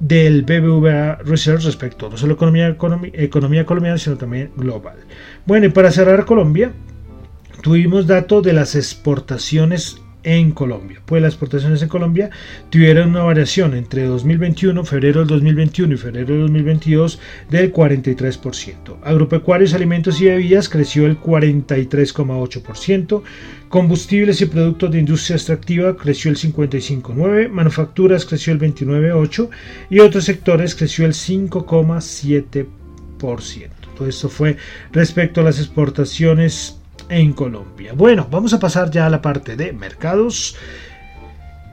del 0.00 0.42
BBVA 0.42 1.16
Research 1.24 1.64
respecto 1.64 2.10
no 2.10 2.16
solo 2.16 2.34
economía, 2.34 2.68
economía, 2.68 3.12
economía 3.14 3.66
colombiana, 3.66 3.98
sino 3.98 4.16
también 4.16 4.50
global. 4.56 4.96
Bueno, 5.46 5.66
y 5.66 5.68
para 5.68 5.92
cerrar 5.92 6.24
Colombia, 6.24 6.72
tuvimos 7.62 8.06
datos 8.06 8.42
de 8.42 8.52
las 8.52 8.74
exportaciones 8.74 10.01
en 10.24 10.52
Colombia. 10.52 11.00
Pues 11.04 11.20
las 11.22 11.34
exportaciones 11.34 11.82
en 11.82 11.88
Colombia 11.88 12.30
tuvieron 12.70 13.10
una 13.10 13.22
variación 13.22 13.74
entre 13.74 14.04
2021, 14.04 14.84
febrero 14.84 15.20
del 15.20 15.28
2021 15.28 15.94
y 15.94 15.96
febrero 15.96 16.34
del 16.34 16.42
2022 16.42 17.18
del 17.50 17.72
43%. 17.72 18.96
Agropecuarios, 19.02 19.74
alimentos 19.74 20.20
y 20.20 20.26
bebidas 20.26 20.68
creció 20.68 21.06
el 21.06 21.20
43,8%. 21.20 23.22
Combustibles 23.68 24.40
y 24.40 24.46
productos 24.46 24.90
de 24.90 24.98
industria 24.98 25.36
extractiva 25.36 25.96
creció 25.96 26.30
el 26.30 26.36
55,9%. 26.36 27.48
Manufacturas 27.48 28.26
creció 28.26 28.52
el 28.52 28.60
29,8% 28.60 29.48
y 29.90 30.00
otros 30.00 30.24
sectores 30.24 30.74
creció 30.74 31.06
el 31.06 31.14
5,7%. 31.14 32.66
Todo 33.96 34.08
esto 34.08 34.28
fue 34.28 34.56
respecto 34.92 35.40
a 35.40 35.44
las 35.44 35.58
exportaciones 35.58 36.81
en 37.12 37.34
Colombia. 37.34 37.92
Bueno, 37.94 38.26
vamos 38.30 38.54
a 38.54 38.58
pasar 38.58 38.90
ya 38.90 39.06
a 39.06 39.10
la 39.10 39.20
parte 39.20 39.54
de 39.54 39.72
mercados. 39.72 40.56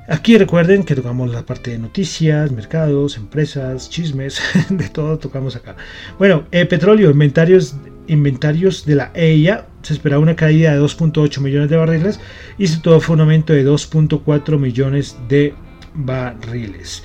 Aquí 0.09 0.37
recuerden 0.37 0.83
que 0.83 0.95
tocamos 0.95 1.31
la 1.31 1.45
parte 1.45 1.71
de 1.71 1.79
noticias, 1.79 2.51
mercados, 2.51 3.15
empresas, 3.15 3.89
chismes, 3.89 4.41
de 4.69 4.89
todo 4.89 5.17
tocamos 5.17 5.55
acá. 5.55 5.75
Bueno, 6.17 6.43
eh, 6.51 6.65
petróleo, 6.65 7.09
inventarios, 7.11 7.75
inventarios 8.07 8.85
de 8.85 8.95
la 8.95 9.11
EIA, 9.13 9.67
se 9.81 9.93
esperaba 9.93 10.21
una 10.21 10.35
caída 10.35 10.73
de 10.73 10.81
2.8 10.81 11.39
millones 11.39 11.69
de 11.69 11.77
barriles 11.77 12.19
y 12.57 12.67
todo 12.79 12.99
fue 12.99 13.15
un 13.15 13.21
aumento 13.21 13.53
de 13.53 13.65
2.4 13.65 14.59
millones 14.59 15.15
de 15.29 15.53
barriles. 15.93 17.03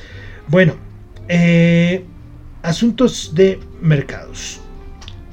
Bueno, 0.49 0.75
eh, 1.29 2.05
asuntos 2.63 3.33
de 3.35 3.61
mercados. 3.81 4.64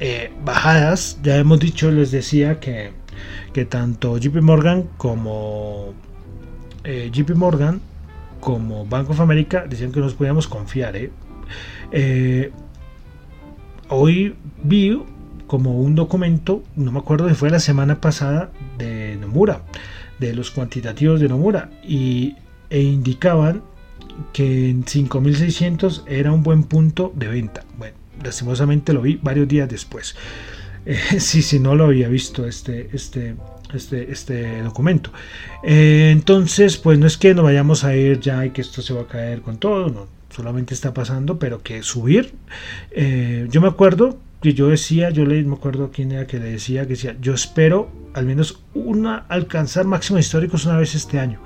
Eh, 0.03 0.31
bajadas, 0.43 1.19
ya 1.21 1.37
hemos 1.37 1.59
dicho, 1.59 1.91
les 1.91 2.09
decía 2.09 2.59
que, 2.59 2.91
que 3.53 3.65
tanto 3.65 4.17
JP 4.17 4.41
Morgan 4.41 4.89
como 4.97 5.93
eh, 6.83 7.11
JP 7.13 7.35
Morgan 7.35 7.79
como 8.39 8.83
Bank 8.87 9.11
of 9.11 9.19
America 9.19 9.63
decían 9.69 9.91
que 9.91 9.99
nos 9.99 10.15
podíamos 10.15 10.47
confiar. 10.47 10.95
¿eh? 10.95 12.51
hoy 13.89 14.35
vi 14.63 14.99
como 15.45 15.79
un 15.79 15.93
documento, 15.93 16.63
no 16.75 16.91
me 16.91 16.97
acuerdo 16.97 17.29
si 17.29 17.35
fue 17.35 17.51
la 17.51 17.59
semana 17.59 18.01
pasada, 18.01 18.49
de 18.79 19.17
Nomura, 19.17 19.61
de 20.17 20.33
los 20.33 20.49
cuantitativos 20.49 21.19
de 21.19 21.29
Nomura, 21.29 21.69
y, 21.83 22.37
e 22.71 22.81
indicaban 22.81 23.61
que 24.33 24.71
en 24.71 24.83
5600 24.83 26.05
era 26.07 26.31
un 26.31 26.41
buen 26.41 26.63
punto 26.63 27.13
de 27.15 27.27
venta. 27.27 27.63
Bueno, 27.77 28.00
lastimosamente 28.23 28.93
lo 28.93 29.01
vi 29.01 29.19
varios 29.21 29.47
días 29.47 29.69
después. 29.69 30.15
Eh, 30.85 30.97
sí, 31.19 31.41
sí, 31.41 31.59
no 31.59 31.75
lo 31.75 31.85
había 31.85 32.07
visto 32.07 32.47
este, 32.47 32.89
este, 32.93 33.35
este, 33.73 34.11
este 34.11 34.61
documento. 34.61 35.11
Eh, 35.63 36.09
entonces, 36.11 36.77
pues 36.77 36.97
no 36.99 37.07
es 37.07 37.17
que 37.17 37.33
nos 37.33 37.43
vayamos 37.43 37.83
a 37.83 37.95
ir 37.95 38.19
ya 38.19 38.45
y 38.45 38.51
que 38.51 38.61
esto 38.61 38.81
se 38.81 38.93
va 38.93 39.01
a 39.01 39.07
caer 39.07 39.41
con 39.41 39.57
todo, 39.57 39.89
no, 39.89 40.07
solamente 40.29 40.73
está 40.73 40.93
pasando, 40.93 41.39
pero 41.39 41.61
que 41.61 41.83
subir. 41.83 42.33
Eh, 42.91 43.47
yo 43.49 43.61
me 43.61 43.67
acuerdo 43.67 44.17
que 44.41 44.53
yo 44.53 44.69
decía, 44.69 45.11
yo 45.11 45.25
le 45.25 45.43
me 45.43 45.53
acuerdo 45.53 45.91
quién 45.93 46.11
era 46.11 46.25
que 46.25 46.39
le 46.39 46.45
decía 46.45 46.83
que 46.83 46.89
decía, 46.89 47.15
yo 47.21 47.33
espero 47.33 47.91
al 48.13 48.25
menos 48.25 48.63
una 48.73 49.17
alcanzar 49.29 49.85
máximos 49.85 50.21
históricos 50.21 50.65
una 50.65 50.77
vez 50.77 50.95
este 50.95 51.19
año. 51.19 51.39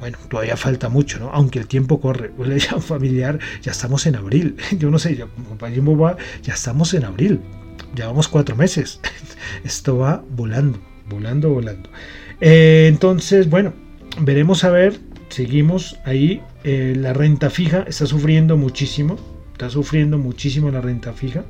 Bueno, 0.00 0.16
todavía 0.28 0.56
falta 0.56 0.88
mucho, 0.88 1.18
¿no? 1.18 1.30
Aunque 1.30 1.58
el 1.58 1.66
tiempo 1.66 2.00
corre. 2.00 2.32
Le 2.38 2.54
decía 2.54 2.80
familiar, 2.80 3.38
ya 3.62 3.72
estamos 3.72 4.06
en 4.06 4.16
abril. 4.16 4.56
Yo 4.78 4.90
no 4.90 4.98
sé, 4.98 5.14
ya, 5.14 5.26
ya 6.42 6.54
estamos 6.54 6.94
en 6.94 7.04
abril. 7.04 7.40
Llevamos 7.94 8.28
cuatro 8.28 8.56
meses. 8.56 9.00
Esto 9.64 9.98
va 9.98 10.24
volando, 10.30 10.80
volando, 11.08 11.50
volando. 11.50 11.90
Eh, 12.40 12.86
entonces, 12.88 13.48
bueno, 13.50 13.74
veremos 14.20 14.64
a 14.64 14.70
ver. 14.70 14.98
Seguimos 15.28 15.98
ahí. 16.04 16.42
Eh, 16.64 16.94
la 16.96 17.12
renta 17.12 17.50
fija 17.50 17.84
está 17.86 18.06
sufriendo 18.06 18.56
muchísimo. 18.56 19.18
Está 19.52 19.68
sufriendo 19.68 20.16
muchísimo 20.18 20.70
la 20.70 20.80
renta 20.80 21.12
fija. 21.12 21.44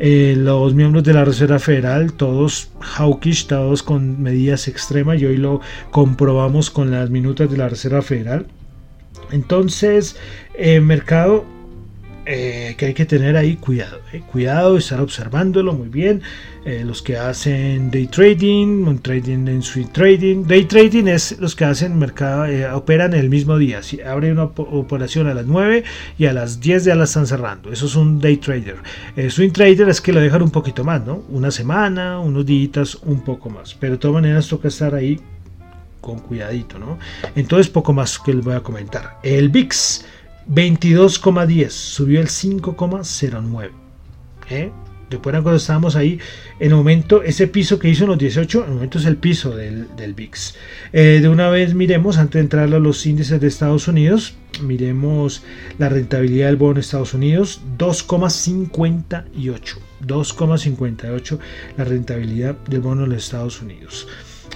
Eh, 0.00 0.34
los 0.36 0.74
miembros 0.74 1.02
de 1.02 1.12
la 1.12 1.24
Reserva 1.24 1.58
Federal, 1.58 2.12
todos 2.12 2.70
hawkish, 2.80 3.46
todos 3.46 3.82
con 3.82 4.22
medidas 4.22 4.68
extremas, 4.68 5.20
y 5.20 5.26
hoy 5.26 5.36
lo 5.36 5.60
comprobamos 5.90 6.70
con 6.70 6.90
las 6.92 7.10
minutas 7.10 7.50
de 7.50 7.56
la 7.56 7.68
Reserva 7.68 8.02
Federal. 8.02 8.46
Entonces, 9.32 10.16
el 10.54 10.82
mercado 10.82 11.44
eh, 12.30 12.74
que 12.76 12.84
hay 12.84 12.92
que 12.92 13.06
tener 13.06 13.38
ahí 13.38 13.56
cuidado, 13.56 14.00
eh. 14.12 14.20
cuidado, 14.20 14.76
estar 14.76 15.00
observándolo 15.00 15.72
muy 15.72 15.88
bien. 15.88 16.20
Eh, 16.66 16.82
los 16.84 17.00
que 17.00 17.16
hacen 17.16 17.90
day 17.90 18.06
trading, 18.06 18.98
trading 18.98 19.48
en 19.48 19.62
swing 19.62 19.86
trading. 19.86 20.44
Day 20.46 20.66
trading 20.66 21.06
es 21.06 21.38
los 21.40 21.56
que 21.56 21.64
hacen 21.64 21.98
mercado, 21.98 22.44
operan 22.76 23.14
el 23.14 23.30
mismo 23.30 23.56
día. 23.56 23.82
Si 23.82 24.02
abre 24.02 24.30
una 24.30 24.44
operación 24.44 25.26
a 25.26 25.32
las 25.32 25.46
9 25.46 25.84
y 26.18 26.26
a 26.26 26.34
las 26.34 26.60
10 26.60 26.84
ya 26.84 26.94
la 26.94 27.04
están 27.04 27.26
cerrando. 27.26 27.72
Eso 27.72 27.86
es 27.86 27.96
un 27.96 28.20
day 28.20 28.36
trader. 28.36 28.76
swing 29.30 29.52
trader 29.52 29.88
es 29.88 30.02
que 30.02 30.12
lo 30.12 30.20
dejan 30.20 30.42
un 30.42 30.50
poquito 30.50 30.84
más, 30.84 31.06
¿no? 31.06 31.22
Una 31.30 31.50
semana, 31.50 32.20
unos 32.20 32.44
días, 32.44 32.96
un 33.06 33.24
poco 33.24 33.48
más. 33.48 33.72
Pero 33.72 33.94
de 33.94 33.98
todas 34.00 34.16
maneras 34.16 34.46
toca 34.48 34.68
estar 34.68 34.94
ahí 34.94 35.18
con 36.02 36.18
cuidadito, 36.18 36.78
¿no? 36.78 36.98
Entonces 37.36 37.70
poco 37.70 37.94
más 37.94 38.18
que 38.18 38.34
les 38.34 38.44
voy 38.44 38.54
a 38.54 38.60
comentar. 38.60 39.18
El 39.22 39.48
VIX 39.48 40.04
22,10, 40.48 41.70
subió 41.70 42.20
el 42.20 42.28
5,09. 42.28 43.70
¿Eh? 44.50 44.70
Recuerdan 45.10 45.42
cuando 45.42 45.56
estábamos 45.56 45.96
ahí, 45.96 46.18
en 46.60 46.70
el 46.70 46.76
momento, 46.76 47.22
ese 47.22 47.46
piso 47.46 47.78
que 47.78 47.88
hizo 47.88 48.04
en 48.04 48.10
los 48.10 48.18
18, 48.18 48.58
en 48.58 48.64
el 48.64 48.74
momento 48.74 48.98
es 48.98 49.06
el 49.06 49.16
piso 49.16 49.56
del, 49.56 49.88
del. 49.96 50.14
Eh, 50.92 51.18
de 51.22 51.28
una 51.28 51.48
vez 51.48 51.74
miremos, 51.74 52.18
antes 52.18 52.34
de 52.34 52.40
entrar 52.40 52.64
a 52.64 52.78
los 52.78 53.06
índices 53.06 53.40
de 53.40 53.46
Estados 53.46 53.88
Unidos, 53.88 54.34
miremos 54.62 55.42
la 55.78 55.88
rentabilidad 55.88 56.48
del 56.48 56.56
bono 56.56 56.74
de 56.74 56.80
Estados 56.80 57.14
Unidos, 57.14 57.62
2,58. 57.78 59.78
2,58 60.06 61.38
la 61.76 61.84
rentabilidad 61.84 62.56
del 62.68 62.80
bono 62.80 63.06
de 63.06 63.16
Estados 63.16 63.60
Unidos 63.60 64.06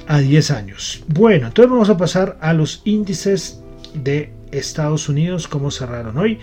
a 0.06 0.18
10 0.18 0.50
años. 0.50 1.04
Bueno, 1.08 1.48
entonces 1.48 1.70
vamos 1.70 1.90
a 1.90 1.96
pasar 1.96 2.38
a 2.40 2.52
los 2.52 2.82
índices 2.84 3.60
de 3.94 4.32
Estados 4.52 5.08
Unidos, 5.08 5.48
cómo 5.48 5.70
cerraron 5.70 6.18
hoy. 6.18 6.38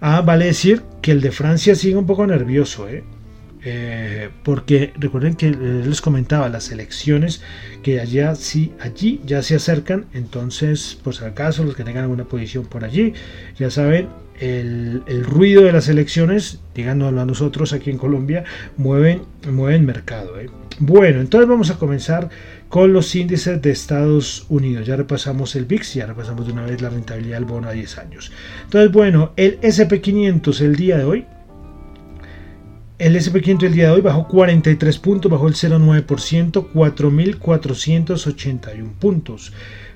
Ah, 0.00 0.20
vale 0.20 0.46
decir 0.46 0.82
que 1.02 1.12
el 1.12 1.20
de 1.20 1.32
Francia 1.32 1.74
sigue 1.74 1.96
un 1.96 2.06
poco 2.06 2.26
nervioso, 2.26 2.88
¿eh? 2.88 3.04
Eh, 3.66 4.28
porque 4.42 4.92
recuerden 4.98 5.36
que 5.36 5.50
les 5.50 6.02
comentaba 6.02 6.50
las 6.50 6.70
elecciones 6.70 7.40
que 7.82 7.98
allá 7.98 8.34
sí 8.34 8.74
allí 8.78 9.22
ya 9.24 9.40
se 9.42 9.54
acercan 9.54 10.04
entonces 10.12 10.98
pues 11.02 11.22
al 11.22 11.32
caso 11.32 11.64
los 11.64 11.74
que 11.74 11.82
tengan 11.82 12.02
alguna 12.02 12.24
posición 12.24 12.66
por 12.66 12.84
allí 12.84 13.14
ya 13.56 13.70
saben 13.70 14.08
el, 14.40 15.02
ruido 15.24 15.62
de 15.62 15.72
las 15.72 15.88
elecciones 15.88 16.60
digándolo 16.74 17.20
a 17.20 17.24
nosotros 17.24 17.72
aquí 17.72 17.90
en 17.90 17.98
Colombia 17.98 18.44
mueven 18.76 19.22
mueven 19.50 19.86
mercado 19.86 20.38
¿eh? 20.40 20.50
bueno 20.78 21.20
entonces 21.20 21.48
vamos 21.48 21.70
a 21.70 21.78
comenzar 21.78 22.30
con 22.74 22.92
los 22.92 23.14
índices 23.14 23.62
de 23.62 23.70
Estados 23.70 24.46
Unidos. 24.48 24.84
Ya 24.84 24.96
repasamos 24.96 25.54
el 25.54 25.64
VIX, 25.64 25.94
ya 25.94 26.06
repasamos 26.06 26.44
de 26.44 26.52
una 26.52 26.64
vez 26.64 26.82
la 26.82 26.90
rentabilidad 26.90 27.36
del 27.36 27.44
bono 27.44 27.68
a 27.68 27.70
10 27.70 27.98
años. 27.98 28.32
Entonces, 28.64 28.90
bueno, 28.90 29.30
el 29.36 29.60
SP500 29.60 30.60
el 30.60 30.74
día 30.74 30.98
de 30.98 31.04
hoy, 31.04 31.24
el 32.98 33.14
SP500 33.14 33.66
el 33.66 33.74
día 33.74 33.84
de 33.84 33.90
hoy 33.92 34.00
bajó 34.00 34.26
43 34.26 34.98
puntos, 34.98 35.30
bajó 35.30 35.46
el 35.46 35.54
0,9%, 35.54 36.72
4.481 36.72 38.92
puntos. 38.98 39.52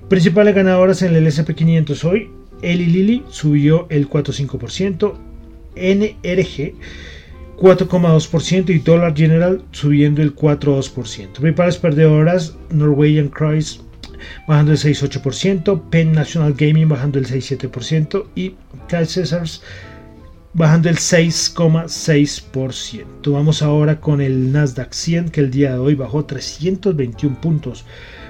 Principales 0.09 0.55
ganadoras 0.55 1.03
en 1.03 1.16
el 1.16 1.27
SP500 1.27 2.05
hoy, 2.05 2.31
Eli 2.62 2.87
Lilly 2.87 3.25
subió 3.29 3.87
el 3.90 4.09
4,5%, 4.09 5.14
NRG 5.77 6.75
4,2% 7.59 8.71
y 8.71 8.79
Dollar 8.79 9.14
General 9.16 9.62
subiendo 9.73 10.23
el 10.23 10.35
4,2%. 10.35 11.33
Principales 11.33 11.77
perdedoras, 11.79 12.57
Norwegian 12.71 13.29
Cruise 13.29 13.81
bajando 14.47 14.73
el 14.73 14.79
6,8%, 14.79 15.83
Penn 15.90 16.12
National 16.12 16.55
Gaming 16.55 16.88
bajando 16.88 17.18
el 17.18 17.27
6,7% 17.27 18.25
y 18.35 18.55
Cal 18.88 19.07
Caesars 19.07 19.61
bajando 20.55 20.88
el 20.88 20.97
6,6%. 20.97 23.33
Vamos 23.33 23.62
ahora 23.62 24.01
con 24.01 24.21
el 24.21 24.51
Nasdaq 24.53 24.92
100 24.92 25.31
que 25.31 25.40
el 25.40 25.51
día 25.51 25.73
de 25.73 25.79
hoy 25.79 25.94
bajó 25.94 26.25
321 26.25 27.40
puntos 27.40 27.85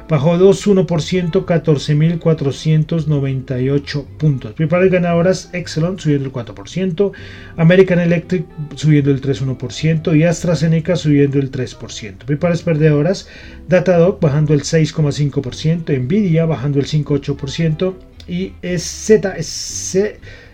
bajó 0.09 0.37
2,1%, 0.37 1.45
14.498 1.45 4.05
puntos. 4.19 4.55
Principales 4.55 4.91
ganadoras, 4.91 5.51
Exelon 5.53 5.99
subiendo 5.99 6.27
el 6.27 6.33
4%, 6.33 7.13
American 7.57 7.99
Electric 7.99 8.47
subiendo 8.75 9.11
el 9.11 9.21
3,1% 9.21 10.17
y 10.17 10.23
AstraZeneca 10.25 10.97
subiendo 10.97 11.39
el 11.39 11.51
3%. 11.51 12.25
Principales 12.25 12.63
perdedoras, 12.63 13.29
Datadog 13.69 14.19
bajando 14.21 14.55
el 14.55 14.63
6,5%, 14.63 16.01
Nvidia 16.01 16.47
bajando 16.47 16.81
el 16.81 16.87
5,8% 16.87 17.95
y 18.29 18.55
Z, 18.79 19.37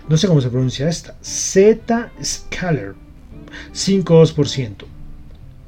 no 0.09 0.17
sé 0.17 0.29
cómo 0.29 0.40
se 0.40 0.51
pronuncia 0.51 0.88
esta, 0.88 1.17
Z 1.23 2.11
Scalar 2.23 2.95
5,2%. 3.73 4.94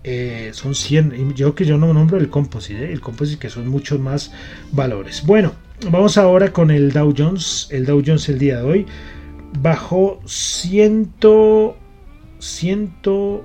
Eh, 0.09 0.51
son 0.53 0.77
100. 0.77 1.35
Yo 1.35 1.57
que 1.57 1.65
yo 1.65 1.79
no 1.79 1.93
nombro 1.93 2.17
el 2.19 2.31
composite, 2.31 2.85
¿eh? 2.85 2.93
el 2.93 3.01
composite 3.01 3.41
que 3.41 3.51
son 3.51 3.67
muchos 3.67 3.99
más 3.99 4.31
valores. 4.71 5.27
Bueno, 5.27 5.53
vamos 5.91 6.17
ahora 6.17 6.53
con 6.53 6.71
el 6.71 6.93
Dow 6.93 7.13
Jones. 7.17 7.67
El 7.73 7.87
Dow 7.87 8.01
Jones 8.07 8.29
el 8.29 8.39
día 8.39 8.59
de 8.59 8.63
hoy 8.63 8.87
bajó 9.61 10.21
100, 10.25 11.13
100, 12.39 12.95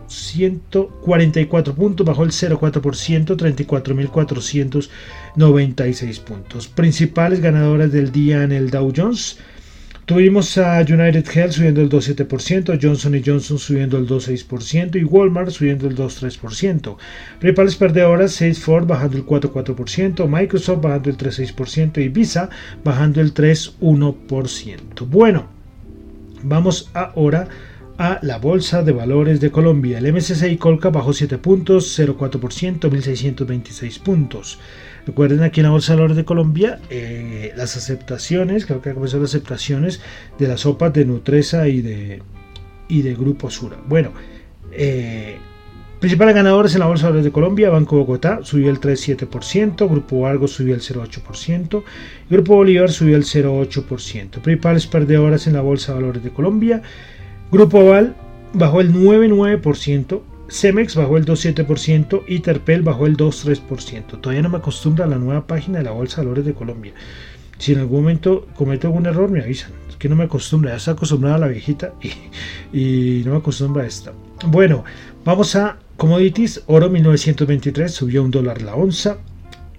144 0.05 1.73
puntos, 1.73 2.05
bajó 2.05 2.23
el 2.23 2.29
0,4%, 2.29 3.35
34.496 5.35 6.19
puntos. 6.19 6.67
Principales 6.67 7.41
ganadoras 7.41 7.91
del 7.91 8.11
día 8.11 8.43
en 8.43 8.51
el 8.51 8.69
Dow 8.69 8.93
Jones. 8.95 9.39
Tuvimos 10.05 10.57
a 10.57 10.81
United 10.81 11.25
Health 11.31 11.51
subiendo 11.51 11.81
el 11.81 11.89
2,7%, 11.89 12.79
Johnson 12.81 13.21
Johnson 13.23 13.59
subiendo 13.59 13.97
el 13.97 14.07
2,6% 14.07 14.99
y 14.99 15.03
Walmart 15.03 15.51
subiendo 15.51 15.87
el 15.87 15.95
2,3%. 15.95 16.97
Principales 17.39 17.75
perdedoras, 17.75 18.33
Salesforce 18.33 18.87
bajando 18.87 19.17
el 19.17 19.25
4,4%, 19.25 20.27
Microsoft 20.27 20.81
bajando 20.81 21.09
el 21.11 21.17
3,6% 21.17 22.03
y 22.03 22.09
Visa 22.09 22.49
bajando 22.83 23.21
el 23.21 23.33
3,1%. 23.33 25.07
Bueno, 25.07 25.47
vamos 26.43 26.89
ahora 26.93 27.47
a 27.97 28.19
la 28.23 28.39
Bolsa 28.39 28.81
de 28.81 28.93
Valores 28.93 29.39
de 29.39 29.51
Colombia. 29.51 29.99
El 29.99 30.11
MSCI 30.11 30.57
Colca 30.57 30.89
bajó 30.89 31.13
7 31.13 31.37
puntos, 31.37 31.97
0,4%, 31.99 32.89
1.626 32.89 33.99
puntos. 34.01 34.57
Recuerden 35.05 35.41
aquí 35.43 35.61
en 35.61 35.65
la 35.65 35.71
Bolsa 35.71 35.93
de 35.93 35.97
Valores 35.97 36.17
de 36.17 36.25
Colombia 36.25 36.79
eh, 36.89 37.53
las 37.55 37.75
aceptaciones, 37.77 38.65
creo 38.65 38.81
que 38.81 38.93
comenzado 38.93 39.23
las 39.23 39.31
aceptaciones 39.31 40.01
de 40.37 40.47
las 40.47 40.61
sopas 40.61 40.93
de 40.93 41.05
Nutresa 41.05 41.67
y 41.67 41.81
de, 41.81 42.21
y 42.87 43.01
Grupo 43.13 43.49
Sura. 43.49 43.77
Bueno, 43.87 44.11
eh, 44.71 45.37
principales 45.99 46.35
ganadores 46.35 46.73
en 46.75 46.81
la 46.81 46.87
Bolsa 46.87 47.07
de 47.07 47.09
Valores 47.09 47.25
de 47.25 47.31
Colombia, 47.31 47.69
Banco 47.69 47.97
Bogotá 47.97 48.39
subió 48.43 48.69
el 48.69 48.79
3,7%, 48.79 49.89
Grupo 49.89 50.27
Argos 50.27 50.51
subió 50.51 50.75
el 50.75 50.81
0,8%, 50.81 51.83
Grupo 52.29 52.55
Bolívar 52.55 52.91
subió 52.91 53.15
el 53.15 53.23
0,8%. 53.23 54.41
Principales 54.41 54.87
perdedoras 54.87 55.47
en 55.47 55.53
la 55.53 55.61
Bolsa 55.61 55.93
de 55.93 56.01
Valores 56.01 56.23
de 56.23 56.31
Colombia, 56.31 56.81
Grupo 57.51 57.79
Oval 57.79 58.15
bajó 58.53 58.81
el 58.81 58.93
9,9%, 58.93 60.21
Cemex 60.51 60.95
bajó 60.95 61.15
el 61.15 61.25
2,7% 61.25 62.23
y 62.27 62.39
Terpel 62.39 62.81
bajó 62.81 63.05
el 63.05 63.15
2,3%. 63.15 64.19
Todavía 64.19 64.41
no 64.41 64.49
me 64.49 64.57
acostumbro 64.57 65.05
a 65.05 65.07
la 65.07 65.17
nueva 65.17 65.47
página 65.47 65.77
de 65.77 65.85
la 65.85 65.91
Bolsa 65.91 66.17
de 66.17 66.27
Valores 66.27 66.45
de 66.45 66.53
Colombia. 66.53 66.93
Si 67.57 67.71
en 67.71 67.79
algún 67.79 68.01
momento 68.01 68.47
cometo 68.55 68.87
algún 68.87 69.05
error, 69.05 69.31
me 69.31 69.41
avisan. 69.41 69.71
Es 69.87 69.95
que 69.95 70.09
no 70.09 70.15
me 70.17 70.25
acostumbro, 70.25 70.69
ya 70.69 70.75
estoy 70.75 70.93
acostumbrado 70.93 71.35
a 71.35 71.39
la 71.39 71.47
viejita 71.47 71.93
y, 72.73 73.21
no 73.23 73.31
me 73.31 73.37
acostumbro 73.37 73.81
a 73.81 73.85
esta. 73.85 74.11
Bueno, 74.45 74.83
vamos 75.23 75.55
a 75.55 75.77
commodities. 75.95 76.63
Oro 76.67 76.89
1923 76.89 77.89
subió 77.89 78.21
un 78.21 78.31
dólar 78.31 78.61
la 78.61 78.75
onza. 78.75 79.19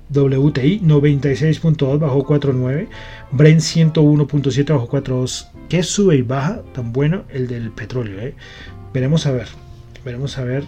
WTI 0.09 0.81
96.2 0.81 1.99
bajó 1.99 2.27
4.9, 2.27 2.89
Brent 3.33 3.61
101.7 3.61 4.73
bajó 4.73 4.89
4.2. 4.89 5.49
¿Qué 5.69 5.83
sube 5.83 6.17
y 6.17 6.23
baja 6.23 6.63
tan 6.75 6.93
bueno 6.93 7.25
el 7.31 7.47
del 7.47 7.71
petróleo? 7.71 8.21
Eh? 8.21 8.35
Veremos 8.93 9.27
a 9.27 9.33
ver, 9.33 9.49
veremos 10.05 10.39
a 10.39 10.45
ver 10.45 10.65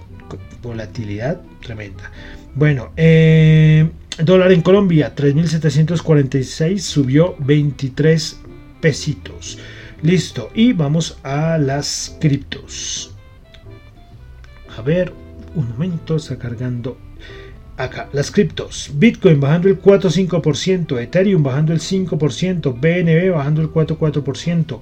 volatilidad 0.63 1.41
tremenda. 1.63 2.11
Bueno, 2.55 2.93
eh, 2.97 3.89
dólar 4.23 4.53
en 4.53 4.63
Colombia 4.63 5.15
3.746 5.15 6.79
subió 6.79 7.37
23 7.39 8.41
pesitos. 8.81 9.59
Listo, 10.03 10.51
y 10.55 10.73
vamos 10.73 11.19
a 11.23 11.59
las 11.59 12.17
criptos. 12.21 13.15
A 14.77 14.83
ver, 14.83 15.13
un 15.55 15.71
momento, 15.71 16.17
está 16.17 16.37
cargando 16.37 16.99
acá. 17.77 18.09
Las 18.13 18.31
criptos. 18.31 18.91
Bitcoin 18.95 19.41
bajando 19.41 19.69
el 19.69 19.81
4,5%, 19.81 21.01
Ethereum 21.01 21.43
bajando 21.43 21.73
el 21.73 21.81
5%, 21.81 22.75
BNB 22.81 23.35
bajando 23.35 23.63
el 23.63 23.71
4,4%, 23.71 24.81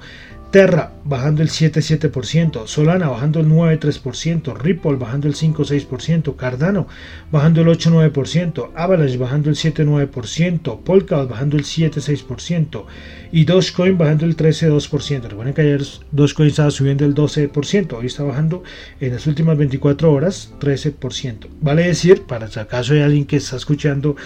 Terra 0.52 0.92
bajando 1.04 1.40
el 1.40 1.48
7,7%, 1.48 2.66
Solana 2.66 3.08
bajando 3.08 3.40
el 3.40 3.48
9,3%, 3.48 4.54
Ripple 4.54 4.96
bajando 4.96 5.26
el 5.26 5.34
5,6%, 5.34 6.36
Cardano 6.36 6.86
bajando 7.30 7.62
el 7.62 7.68
8,9%, 7.68 8.70
Avalanche 8.74 9.16
bajando 9.16 9.48
el 9.48 9.56
7,9%, 9.56 10.80
Polkadot 10.82 11.30
bajando 11.30 11.56
el 11.56 11.64
7,6% 11.64 12.84
y 13.32 13.46
Dogecoin 13.46 13.96
bajando 13.96 14.26
el 14.26 14.36
13,2%. 14.36 15.22
Recuerden 15.22 15.54
que 15.54 15.62
ayer 15.62 15.82
Dogecoin 16.10 16.50
estaba 16.50 16.70
subiendo 16.70 17.06
el 17.06 17.14
12%, 17.14 17.94
hoy 17.94 18.06
está 18.06 18.22
bajando 18.22 18.62
en 19.00 19.12
las 19.14 19.26
últimas 19.26 19.56
24 19.56 20.12
horas 20.12 20.52
13%. 20.60 21.46
Vale 21.62 21.84
decir, 21.84 22.24
para 22.24 22.48
si 22.48 22.60
acaso 22.60 22.92
hay 22.92 23.00
alguien 23.00 23.24
que 23.24 23.36
está 23.38 23.56
escuchando 23.56 24.16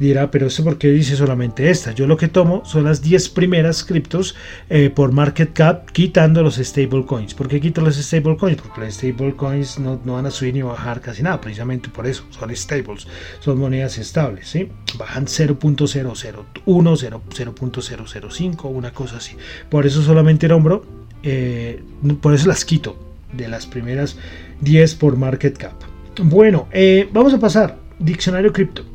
dirá, 0.00 0.30
pero 0.30 0.46
eso 0.46 0.64
por 0.64 0.78
qué 0.78 0.88
dice 0.88 1.14
solamente 1.14 1.68
esta. 1.70 1.92
Yo 1.92 2.06
lo 2.06 2.16
que 2.16 2.28
tomo 2.28 2.64
son 2.64 2.84
las 2.84 3.02
10 3.02 3.28
primeras 3.28 3.84
criptos 3.84 4.34
eh, 4.70 4.88
por 4.90 5.12
market 5.12 5.52
cap 5.52 5.90
quitando 5.92 6.42
los 6.42 6.56
stablecoins. 6.56 7.34
¿Por 7.34 7.48
qué 7.48 7.60
quito 7.60 7.82
los 7.82 7.96
stablecoins? 7.96 8.56
Porque 8.60 8.80
los 8.80 8.94
stablecoins 8.94 9.78
no, 9.78 10.00
no 10.04 10.14
van 10.14 10.24
a 10.26 10.30
subir 10.30 10.54
ni 10.54 10.62
bajar 10.62 11.02
casi 11.02 11.22
nada, 11.22 11.40
precisamente 11.40 11.90
por 11.90 12.06
eso. 12.06 12.24
Son 12.30 12.54
stables, 12.56 13.06
son 13.40 13.58
monedas 13.58 13.98
estables. 13.98 14.48
¿sí? 14.48 14.70
Bajan 14.98 15.26
0.001, 15.26 16.44
0.005, 16.64 18.70
una 18.70 18.92
cosa 18.92 19.18
así. 19.18 19.36
Por 19.68 19.86
eso 19.86 20.02
solamente 20.02 20.48
nombro, 20.48 20.86
eh, 21.22 21.82
por 22.22 22.32
eso 22.32 22.48
las 22.48 22.64
quito 22.64 22.96
de 23.34 23.48
las 23.48 23.66
primeras 23.66 24.16
10 24.62 24.94
por 24.94 25.18
market 25.18 25.58
cap. 25.58 25.74
Bueno, 26.22 26.68
eh, 26.72 27.06
vamos 27.12 27.34
a 27.34 27.38
pasar. 27.38 27.76
Diccionario 27.98 28.50
cripto. 28.50 28.86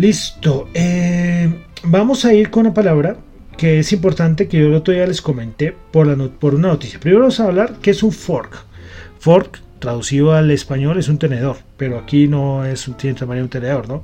Listo. 0.00 0.66
Eh, 0.72 1.52
vamos 1.82 2.24
a 2.24 2.32
ir 2.32 2.48
con 2.48 2.62
una 2.62 2.72
palabra 2.72 3.18
que 3.58 3.80
es 3.80 3.92
importante 3.92 4.48
que 4.48 4.58
yo 4.58 4.68
el 4.68 4.74
otro 4.74 4.94
día 4.94 5.06
les 5.06 5.20
comenté 5.20 5.76
por, 5.92 6.06
la 6.06 6.16
por 6.28 6.54
una 6.54 6.68
noticia. 6.68 6.98
Primero 6.98 7.20
vamos 7.20 7.38
a 7.38 7.44
hablar 7.44 7.74
qué 7.82 7.90
es 7.90 8.02
un 8.02 8.10
fork. 8.10 8.64
Fork, 9.18 9.60
traducido 9.78 10.32
al 10.32 10.50
español, 10.52 10.98
es 10.98 11.10
un 11.10 11.18
tenedor, 11.18 11.58
pero 11.76 11.98
aquí 11.98 12.28
no 12.28 12.64
es 12.64 12.88
un, 12.88 12.94
tiene 12.94 13.42
un 13.42 13.50
tenedor, 13.50 13.88
¿no? 13.88 14.02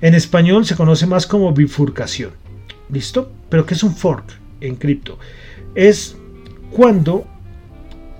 En 0.00 0.14
español 0.14 0.64
se 0.64 0.74
conoce 0.74 1.06
más 1.06 1.26
como 1.26 1.52
bifurcación. 1.52 2.30
¿Listo? 2.88 3.30
Pero 3.50 3.66
¿qué 3.66 3.74
es 3.74 3.82
un 3.82 3.94
fork 3.94 4.24
en 4.62 4.76
cripto? 4.76 5.18
Es 5.74 6.16
cuando 6.70 7.26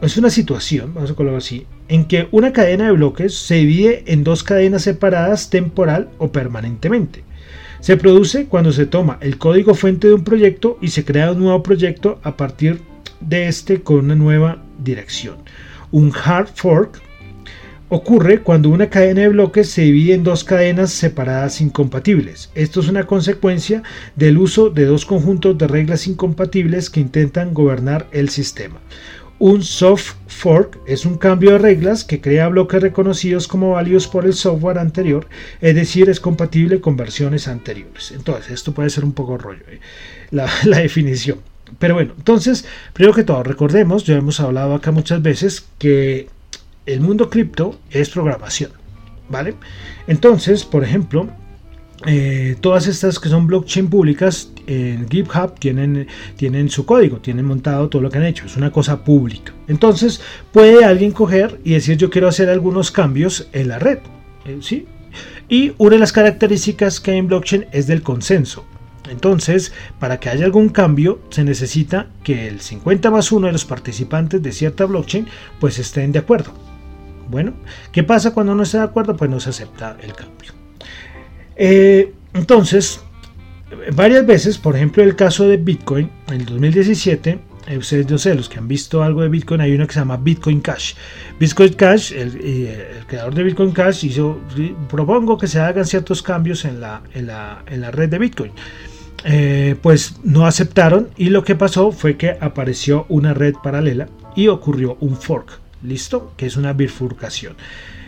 es 0.03 0.19
una 0.19 0.29
situación, 0.29 0.93
vamos 0.93 1.11
a 1.11 1.15
colocarlo 1.15 1.39
así, 1.39 1.67
en 1.89 2.07
que 2.07 2.29
una 2.31 2.53
cadena 2.53 2.87
de 2.87 2.93
bloques 2.93 3.35
se 3.35 3.57
divide 3.57 4.05
en 4.07 4.25
dos 4.25 4.43
cadenas 4.43 4.83
separadas 4.83 5.51
temporal 5.51 6.09
o 6.19 6.33
permanentemente. 6.33 7.25
Se 7.81 7.97
produce 7.97 8.47
cuando 8.47 8.73
se 8.73 8.87
toma 8.87 9.19
el 9.21 9.39
código 9.39 9.75
fuente 9.75 10.09
de 10.09 10.15
un 10.15 10.25
proyecto 10.25 10.79
y 10.81 10.89
se 10.89 11.05
crea 11.05 11.33
un 11.33 11.41
nuevo 11.41 11.63
proyecto 11.63 12.19
a 12.23 12.37
partir 12.37 12.81
de 13.21 13.49
este 13.49 13.83
con 13.83 13.99
una 14.07 14.15
nueva 14.15 14.63
dirección. 14.79 15.37
Un 15.91 16.13
hard 16.13 16.49
fork 16.55 17.01
ocurre 17.89 18.41
cuando 18.41 18.71
una 18.71 18.91
cadena 18.91 19.23
de 19.23 19.29
bloques 19.29 19.69
se 19.69 19.83
divide 19.83 20.15
en 20.15 20.25
dos 20.25 20.43
cadenas 20.43 20.91
separadas 20.91 21.61
incompatibles. 21.61 22.51
Esto 22.55 22.81
es 22.81 22.89
una 22.89 23.07
consecuencia 23.07 23.83
del 24.17 24.39
uso 24.39 24.71
de 24.71 24.87
dos 24.87 25.07
conjuntos 25.07 25.57
de 25.57 25.69
reglas 25.69 26.09
incompatibles 26.09 26.91
que 26.91 27.01
intentan 27.01 27.55
gobernar 27.55 28.09
el 28.11 28.29
sistema. 28.31 28.81
Un 29.39 29.63
soft 29.63 30.15
fork 30.29 30.79
es 30.87 31.05
un 31.05 31.19
cambio 31.19 31.53
de 31.53 31.59
reglas 31.59 32.05
que 32.05 32.23
crea 32.23 32.49
bloques 32.49 32.81
reconocidos 32.81 33.49
como 33.49 33.73
válidos 33.73 34.09
por 34.09 34.25
el 34.25 34.33
software 34.33 34.79
anterior, 34.79 35.27
es 35.61 35.75
decir, 35.75 36.09
es 36.09 36.21
compatible 36.21 36.81
con 36.81 36.97
versiones 36.97 37.47
anteriores. 37.47 38.13
Entonces, 38.13 38.51
esto 38.51 38.73
puede 38.73 38.89
ser 38.89 39.05
un 39.05 39.13
poco 39.13 39.37
rollo, 39.37 39.65
¿eh? 39.69 39.81
la, 40.31 40.49
la 40.65 40.79
definición. 40.79 41.41
Pero 41.79 41.95
bueno, 41.95 42.15
entonces, 42.17 42.65
primero 42.95 43.15
que 43.15 43.25
todo, 43.25 43.43
recordemos, 43.43 44.05
ya 44.05 44.17
hemos 44.17 44.41
hablado 44.41 44.75
acá 44.75 44.91
muchas 44.91 45.21
veces 45.21 45.67
que 45.79 46.29
el 46.87 47.01
mundo 47.01 47.29
cripto 47.29 47.79
es 47.91 48.09
programación, 48.09 48.71
¿vale? 49.29 49.55
Entonces, 50.07 50.65
por 50.65 50.85
ejemplo, 50.85 51.29
eh, 52.05 52.57
todas 52.61 52.87
estas 52.87 53.19
que 53.19 53.31
son 53.31 53.47
blockchain 53.47 53.89
públicas 53.89 54.53
en 54.67 55.09
GitHub 55.09 55.59
tienen, 55.59 56.07
tienen 56.37 56.69
su 56.69 56.85
código, 56.85 57.19
tienen 57.19 57.47
montado 57.47 57.89
todo 57.89 58.03
lo 58.03 58.11
que 58.11 58.19
han 58.19 58.27
hecho, 58.27 58.45
es 58.45 58.57
una 58.57 58.71
cosa 58.71 59.03
pública. 59.03 59.55
Entonces 59.67 60.21
puede 60.53 60.85
alguien 60.85 61.13
coger 61.13 61.59
y 61.65 61.73
decir 61.73 61.97
yo 61.97 62.11
quiero 62.11 62.29
hacer 62.29 62.51
algunos 62.51 62.91
cambios 62.91 63.49
en 63.53 63.69
la 63.69 63.79
red. 63.79 63.99
Eh, 64.45 64.59
¿sí? 64.61 64.87
Y 65.49 65.73
una 65.79 65.93
de 65.93 66.01
las 66.01 66.13
características 66.13 67.01
que 67.01 67.13
hay 67.13 67.19
en 67.19 67.29
blockchain 67.29 67.67
es 67.73 67.87
del 67.87 68.03
consenso. 68.03 68.67
Entonces, 69.09 69.73
para 70.01 70.19
que 70.19 70.29
haya 70.29 70.45
algún 70.45 70.69
cambio, 70.69 71.21
se 71.31 71.45
necesita 71.45 72.09
que 72.25 72.49
el 72.49 72.61
50 72.61 73.11
más 73.11 73.31
1 73.31 73.47
de 73.47 73.53
los 73.53 73.65
participantes 73.65 74.43
de 74.43 74.53
cierta 74.53 74.85
blockchain 74.85 75.29
pues 75.61 75.79
estén 75.79 76.13
de 76.13 76.19
acuerdo. 76.19 76.53
Bueno, 77.31 77.55
¿qué 77.93 78.03
pasa 78.03 78.35
cuando 78.35 78.55
no 78.55 78.65
está 78.65 78.79
de 78.79 78.85
acuerdo? 78.85 79.17
Pues 79.17 79.31
no 79.31 79.41
se 79.41 79.51
acepta 79.51 79.97
el 80.03 80.13
cambio. 80.13 80.66
Eh, 81.57 82.13
entonces, 82.35 83.01
varias 83.93 84.27
veces, 84.27 84.59
por 84.59 84.77
ejemplo, 84.77 85.03
el 85.03 85.17
caso 85.17 85.49
de 85.49 85.57
Bitcoin, 85.57 86.11
en 86.29 86.41
el 86.41 86.47
2017, 86.47 87.39
eh, 87.69 87.79
ustedes 87.79 88.09
no 88.09 88.19
sé, 88.19 88.35
los 88.35 88.49
que 88.49 88.59
han 88.59 88.69
visto 88.69 89.03
algo 89.03 89.23
de 89.23 89.29
Bitcoin, 89.29 89.61
hay 89.61 89.75
uno 89.75 89.87
que 89.87 89.95
se 89.95 90.01
llama 90.01 90.19
Bitcoin 90.19 90.61
Cash. 90.61 90.95
Bitcoin 91.41 91.73
Cash, 91.73 92.13
el, 92.13 92.39
eh, 92.41 93.01
creador 93.07 93.35
de 93.35 93.43
Bitcoin 93.43 93.73
Cash, 93.73 94.05
hizo, 94.05 94.39
propongo 94.89 95.39
que 95.39 95.47
se 95.47 95.59
hagan 95.59 95.87
ciertos 95.87 96.23
cambios 96.23 96.65
en 96.65 96.81
la, 96.81 97.03
en 97.15 97.27
la, 97.27 97.91
red 97.91 98.09
de 98.09 98.19
Bitcoin. 98.19 98.53
pues 99.81 100.17
no 100.23 100.47
aceptaron 100.47 101.09
y 101.17 101.31
lo 101.31 101.43
que 101.43 101.57
pasó 101.57 101.91
fue 101.91 102.17
que 102.17 102.37
apareció 102.41 103.07
una 103.09 103.35
red 103.35 103.55
paralela 103.63 104.09
y 104.37 104.49
ocurrió 104.49 104.99
un 105.01 105.17
fork, 105.17 105.59
¿listo? 105.83 106.33
Que 106.37 106.47
es 106.47 106.57
una 106.57 106.75
bifurcación. 106.75 107.57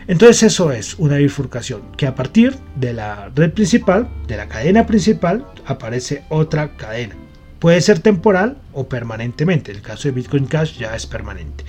Entonces 0.09 0.41
eso 0.41 0.71
es 0.71 0.95
una 0.97 1.17
bifurcación, 1.17 1.83
que 1.95 2.07
a 2.07 2.15
partir 2.15 2.55
de 2.75 2.93
la 2.93 3.29
red 3.35 3.53
principal, 3.53 4.09
de 4.27 4.37
la 4.37 4.47
cadena 4.47 4.87
principal, 4.87 5.45
aparece 5.67 6.23
otra 6.29 6.75
cadena. 6.77 7.13
Puede 7.59 7.79
ser 7.79 7.99
temporal 7.99 8.57
o 8.73 8.89
permanentemente. 8.89 9.71
el 9.71 9.83
caso 9.83 10.07
de 10.07 10.13
Bitcoin 10.13 10.47
Cash 10.47 10.79
ya 10.79 10.95
es 10.95 11.05
permanente. 11.05 11.63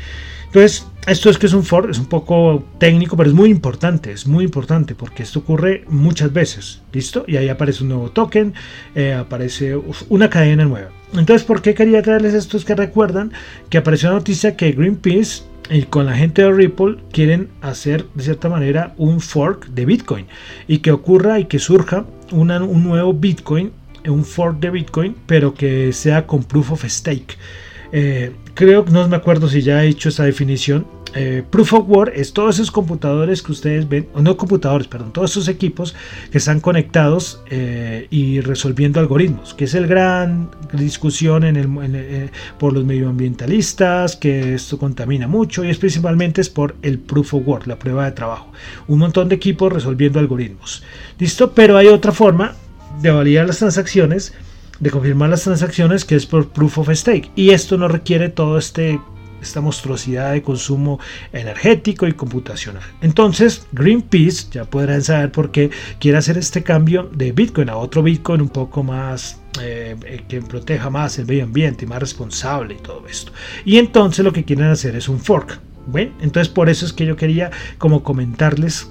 Entonces, 0.46 0.86
esto 1.06 1.28
es 1.28 1.36
que 1.36 1.44
es 1.44 1.52
un 1.52 1.64
for, 1.64 1.90
es 1.90 1.98
un 1.98 2.06
poco 2.06 2.64
técnico, 2.78 3.14
pero 3.14 3.28
es 3.28 3.36
muy 3.36 3.50
importante, 3.50 4.10
es 4.10 4.26
muy 4.26 4.44
importante 4.44 4.94
porque 4.94 5.22
esto 5.22 5.40
ocurre 5.40 5.84
muchas 5.88 6.32
veces, 6.32 6.80
¿listo? 6.94 7.26
Y 7.28 7.36
ahí 7.36 7.50
aparece 7.50 7.82
un 7.82 7.90
nuevo 7.90 8.10
token, 8.10 8.54
eh, 8.94 9.12
aparece 9.12 9.76
una 10.08 10.30
cadena 10.30 10.64
nueva. 10.64 10.88
Entonces, 11.12 11.46
¿por 11.46 11.60
qué 11.60 11.74
quería 11.74 12.00
traerles 12.00 12.32
esto? 12.32 12.56
Es 12.56 12.64
que 12.64 12.74
recuerdan 12.74 13.32
que 13.68 13.76
apareció 13.76 14.08
una 14.08 14.18
noticia 14.18 14.56
que 14.56 14.72
Greenpeace 14.72 15.42
y 15.70 15.84
con 15.84 16.06
la 16.06 16.16
gente 16.16 16.42
de 16.42 16.52
Ripple 16.52 16.96
quieren 17.12 17.48
hacer 17.62 18.06
de 18.14 18.24
cierta 18.24 18.48
manera 18.48 18.94
un 18.98 19.20
fork 19.20 19.66
de 19.68 19.86
Bitcoin 19.86 20.26
y 20.66 20.78
que 20.78 20.90
ocurra 20.90 21.38
y 21.38 21.44
que 21.44 21.58
surja 21.58 22.04
un 22.32 22.48
nuevo 22.84 23.14
Bitcoin, 23.14 23.72
un 24.06 24.24
fork 24.24 24.58
de 24.58 24.70
Bitcoin, 24.70 25.16
pero 25.26 25.54
que 25.54 25.92
sea 25.92 26.26
con 26.26 26.42
proof 26.42 26.72
of 26.72 26.84
stake. 26.84 27.38
Eh, 27.92 28.32
creo 28.54 28.84
que 28.84 28.90
no 28.90 29.06
me 29.08 29.16
acuerdo 29.16 29.48
si 29.48 29.62
ya 29.62 29.84
he 29.84 29.88
hecho 29.88 30.08
esa 30.08 30.24
definición, 30.24 30.86
eh, 31.14 31.42
Proof 31.48 31.72
of 31.72 31.88
Work 31.88 32.12
es 32.14 32.32
todos 32.32 32.56
esos 32.56 32.70
computadores 32.70 33.42
que 33.42 33.52
ustedes 33.52 33.88
ven, 33.88 34.08
no 34.14 34.36
computadores, 34.36 34.86
perdón, 34.86 35.12
todos 35.12 35.32
esos 35.32 35.48
equipos 35.48 35.94
que 36.30 36.38
están 36.38 36.60
conectados 36.60 37.42
eh, 37.50 38.06
y 38.10 38.40
resolviendo 38.40 39.00
algoritmos, 39.00 39.54
que 39.54 39.64
es 39.64 39.74
el 39.74 39.86
gran 39.86 40.50
discusión 40.72 41.44
eh, 41.44 42.30
por 42.58 42.72
los 42.72 42.84
medioambientalistas, 42.84 44.16
que 44.16 44.54
esto 44.54 44.78
contamina 44.78 45.26
mucho 45.26 45.64
y 45.64 45.70
es 45.70 45.78
principalmente 45.78 46.40
es 46.40 46.48
por 46.48 46.76
el 46.82 46.98
Proof 46.98 47.34
of 47.34 47.46
Work, 47.46 47.66
la 47.66 47.78
prueba 47.78 48.04
de 48.04 48.12
trabajo. 48.12 48.52
Un 48.86 49.00
montón 49.00 49.28
de 49.28 49.34
equipos 49.34 49.72
resolviendo 49.72 50.18
algoritmos. 50.18 50.82
¿Listo? 51.18 51.52
Pero 51.52 51.76
hay 51.76 51.88
otra 51.88 52.12
forma 52.12 52.54
de 53.02 53.10
validar 53.10 53.46
las 53.46 53.58
transacciones, 53.58 54.32
de 54.78 54.90
confirmar 54.90 55.30
las 55.30 55.42
transacciones, 55.42 56.04
que 56.04 56.14
es 56.14 56.26
por 56.26 56.48
Proof 56.48 56.78
of 56.78 56.90
Stake. 56.90 57.30
Y 57.34 57.50
esto 57.50 57.76
no 57.76 57.88
requiere 57.88 58.28
todo 58.28 58.58
este 58.58 59.00
esta 59.40 59.60
monstruosidad 59.60 60.32
de 60.32 60.42
consumo 60.42 60.98
energético 61.32 62.06
y 62.06 62.12
computacional. 62.12 62.82
Entonces, 63.00 63.66
Greenpeace 63.72 64.48
ya 64.50 64.64
podrán 64.64 65.02
saber 65.02 65.32
por 65.32 65.50
qué 65.50 65.70
quiere 65.98 66.18
hacer 66.18 66.38
este 66.38 66.62
cambio 66.62 67.10
de 67.12 67.32
Bitcoin 67.32 67.68
a 67.68 67.76
otro 67.76 68.02
Bitcoin 68.02 68.40
un 68.40 68.48
poco 68.48 68.82
más 68.82 69.40
eh, 69.60 69.96
eh, 70.04 70.22
que 70.28 70.40
proteja 70.42 70.90
más 70.90 71.18
el 71.18 71.26
medio 71.26 71.44
ambiente 71.44 71.84
y 71.84 71.88
más 71.88 72.00
responsable 72.00 72.74
y 72.74 72.78
todo 72.78 73.06
esto. 73.08 73.32
Y 73.64 73.78
entonces 73.78 74.24
lo 74.24 74.32
que 74.32 74.44
quieren 74.44 74.66
hacer 74.66 74.96
es 74.96 75.08
un 75.08 75.18
fork. 75.18 75.58
Bueno, 75.86 76.12
entonces 76.20 76.52
por 76.52 76.68
eso 76.68 76.86
es 76.86 76.92
que 76.92 77.06
yo 77.06 77.16
quería 77.16 77.50
como 77.78 78.02
comentarles 78.02 78.88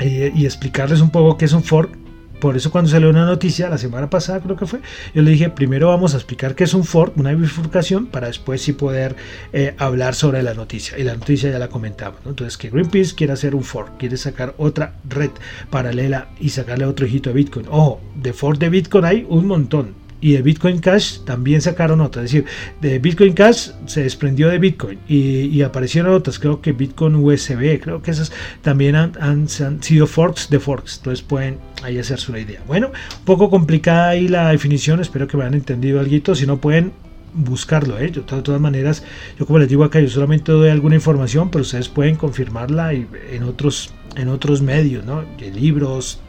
eh, 0.00 0.32
y 0.34 0.46
explicarles 0.46 1.00
un 1.00 1.10
poco 1.10 1.36
qué 1.36 1.44
es 1.44 1.52
un 1.52 1.62
fork 1.62 1.96
por 2.40 2.56
eso 2.56 2.70
cuando 2.70 2.90
salió 2.90 3.10
una 3.10 3.24
noticia, 3.24 3.68
la 3.68 3.78
semana 3.78 4.10
pasada 4.10 4.40
creo 4.40 4.56
que 4.56 4.66
fue, 4.66 4.80
yo 5.14 5.22
le 5.22 5.30
dije, 5.30 5.50
primero 5.50 5.88
vamos 5.88 6.14
a 6.14 6.16
explicar 6.16 6.54
qué 6.54 6.64
es 6.64 6.74
un 6.74 6.84
fork, 6.84 7.16
una 7.16 7.32
bifurcación, 7.32 8.06
para 8.06 8.28
después 8.28 8.62
sí 8.62 8.72
poder 8.72 9.16
eh, 9.52 9.74
hablar 9.78 10.14
sobre 10.14 10.42
la 10.42 10.54
noticia. 10.54 10.98
Y 10.98 11.04
la 11.04 11.14
noticia 11.14 11.50
ya 11.50 11.58
la 11.58 11.68
comentaba. 11.68 12.16
Entonces 12.26 12.56
que 12.56 12.70
Greenpeace 12.70 13.14
quiere 13.14 13.32
hacer 13.32 13.54
un 13.54 13.64
fork, 13.64 13.98
quiere 13.98 14.16
sacar 14.16 14.54
otra 14.58 14.94
red 15.08 15.30
paralela 15.70 16.28
y 16.40 16.50
sacarle 16.50 16.84
otro 16.84 17.06
hijito 17.06 17.30
de 17.30 17.34
Bitcoin. 17.34 17.66
Ojo, 17.70 18.00
de 18.14 18.32
fork 18.32 18.58
de 18.58 18.68
Bitcoin 18.68 19.04
hay 19.04 19.26
un 19.28 19.46
montón 19.46 20.07
y 20.20 20.32
de 20.32 20.42
Bitcoin 20.42 20.78
Cash 20.80 21.20
también 21.20 21.60
sacaron 21.60 22.00
otras. 22.00 22.26
Es 22.26 22.32
decir, 22.32 22.46
de 22.80 22.98
Bitcoin 22.98 23.32
Cash 23.32 23.70
se 23.86 24.02
desprendió 24.02 24.48
de 24.48 24.58
Bitcoin 24.58 24.98
y, 25.08 25.62
aparecieron 25.62 26.12
otras. 26.12 26.38
Creo 26.38 26.60
que 26.60 26.72
Bitcoin 26.72 27.16
USB, 27.16 27.80
creo 27.80 28.02
que 28.02 28.10
esas 28.10 28.32
también 28.62 28.96
han, 28.96 29.48
sido 29.48 30.06
forks 30.06 30.50
de 30.50 30.58
forks. 30.58 30.98
Entonces 30.98 31.24
pueden 31.24 31.58
ahí 31.82 31.98
hacerse 31.98 32.30
una 32.30 32.40
idea. 32.40 32.62
Bueno, 32.66 32.88
un 32.88 33.24
poco 33.24 33.50
complicada 33.50 34.10
ahí 34.10 34.28
la 34.28 34.50
definición. 34.50 35.00
Espero 35.00 35.28
que 35.28 35.36
me 35.36 35.44
hayan 35.44 35.54
entendido 35.54 36.00
algo. 36.00 36.34
Si 36.34 36.46
no 36.46 36.58
pueden 36.58 36.92
buscarlo. 37.34 37.98
¿eh? 37.98 38.10
de 38.10 38.22
todas 38.22 38.60
maneras, 38.60 39.04
yo 39.38 39.46
como 39.46 39.58
les 39.58 39.68
digo 39.68 39.84
acá, 39.84 40.00
yo 40.00 40.08
solamente 40.08 40.50
doy 40.52 40.70
alguna 40.70 40.94
información, 40.94 41.50
pero 41.50 41.62
ustedes 41.62 41.88
pueden 41.88 42.16
confirmarla 42.16 42.92
en 42.92 43.42
otros, 43.44 43.92
en 44.16 44.28
otros 44.28 44.62
medios, 44.62 45.04
¿no? 45.04 45.24
De 45.38 45.50
libros, 45.50 46.20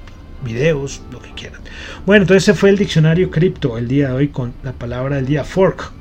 videos, 0.44 1.02
lo 1.12 1.22
que 1.22 1.32
quieran. 1.32 1.62
Bueno, 2.06 2.24
entonces 2.24 2.44
ese 2.44 2.54
fue 2.58 2.70
el 2.70 2.78
diccionario 2.78 3.30
cripto 3.30 3.78
el 3.78 3.88
día 3.88 4.10
de 4.10 4.14
hoy 4.14 4.28
con 4.30 4.54
la 4.64 4.74
palabra 4.74 5.18
del 5.18 5.26
día 5.26 5.44
fork, 5.44 5.92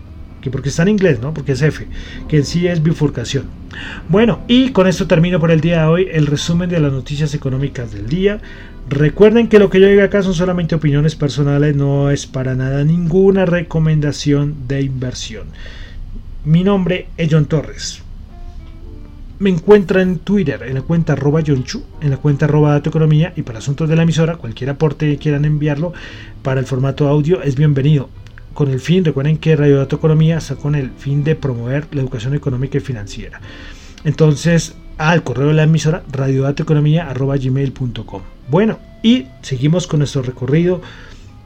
que 0.40 0.50
porque 0.50 0.68
está 0.68 0.82
en 0.82 0.88
inglés, 0.88 1.20
¿no? 1.20 1.34
Porque 1.34 1.52
es 1.52 1.62
F, 1.62 1.86
que 2.28 2.38
en 2.38 2.44
sí 2.44 2.66
es 2.66 2.82
bifurcación. 2.82 3.46
Bueno, 4.08 4.40
y 4.48 4.70
con 4.70 4.86
esto 4.86 5.06
termino 5.06 5.40
por 5.40 5.50
el 5.50 5.60
día 5.60 5.82
de 5.82 5.88
hoy 5.88 6.08
el 6.10 6.26
resumen 6.26 6.70
de 6.70 6.80
las 6.80 6.92
noticias 6.92 7.34
económicas 7.34 7.92
del 7.92 8.08
día. 8.08 8.40
Recuerden 8.88 9.48
que 9.48 9.58
lo 9.58 9.68
que 9.68 9.80
yo 9.80 9.88
diga 9.88 10.04
acá 10.04 10.22
son 10.22 10.34
solamente 10.34 10.74
opiniones 10.74 11.14
personales, 11.14 11.76
no 11.76 12.10
es 12.10 12.26
para 12.26 12.54
nada 12.54 12.84
ninguna 12.84 13.44
recomendación 13.44 14.54
de 14.66 14.82
inversión. 14.82 15.48
Mi 16.44 16.64
nombre 16.64 17.08
es 17.18 17.28
John 17.30 17.46
Torres 17.46 18.02
me 19.38 19.50
encuentra 19.50 20.00
en 20.02 20.18
Twitter, 20.18 20.64
en 20.64 20.74
la 20.74 20.82
cuenta 20.82 21.12
arroba 21.12 21.40
Yonchu, 21.40 21.84
en 22.00 22.10
la 22.10 22.16
cuenta 22.16 22.46
arroba 22.46 22.72
Dato 22.72 22.90
Economía 22.90 23.32
y 23.36 23.42
para 23.42 23.60
asuntos 23.60 23.88
de 23.88 23.94
la 23.94 24.02
emisora, 24.02 24.34
cualquier 24.36 24.70
aporte 24.70 25.08
que 25.08 25.18
quieran 25.18 25.44
enviarlo 25.44 25.92
para 26.42 26.58
el 26.58 26.66
formato 26.66 27.06
audio 27.08 27.40
es 27.42 27.54
bienvenido. 27.54 28.08
Con 28.52 28.68
el 28.70 28.80
fin, 28.80 29.04
recuerden 29.04 29.38
que 29.38 29.54
Radio 29.54 29.76
Dato 29.76 29.94
Economía 29.96 30.38
está 30.38 30.56
con 30.56 30.74
el 30.74 30.90
fin 30.90 31.22
de 31.22 31.36
promover 31.36 31.86
la 31.92 32.00
educación 32.00 32.34
económica 32.34 32.78
y 32.78 32.80
financiera. 32.80 33.40
Entonces, 34.02 34.74
al 34.96 35.22
correo 35.22 35.46
de 35.48 35.54
la 35.54 35.62
emisora, 35.62 36.02
radiodatoeconomía.gmail.com. 36.10 38.22
Bueno, 38.50 38.80
y 39.04 39.26
seguimos 39.42 39.86
con 39.86 40.00
nuestro 40.00 40.22
recorrido 40.22 40.82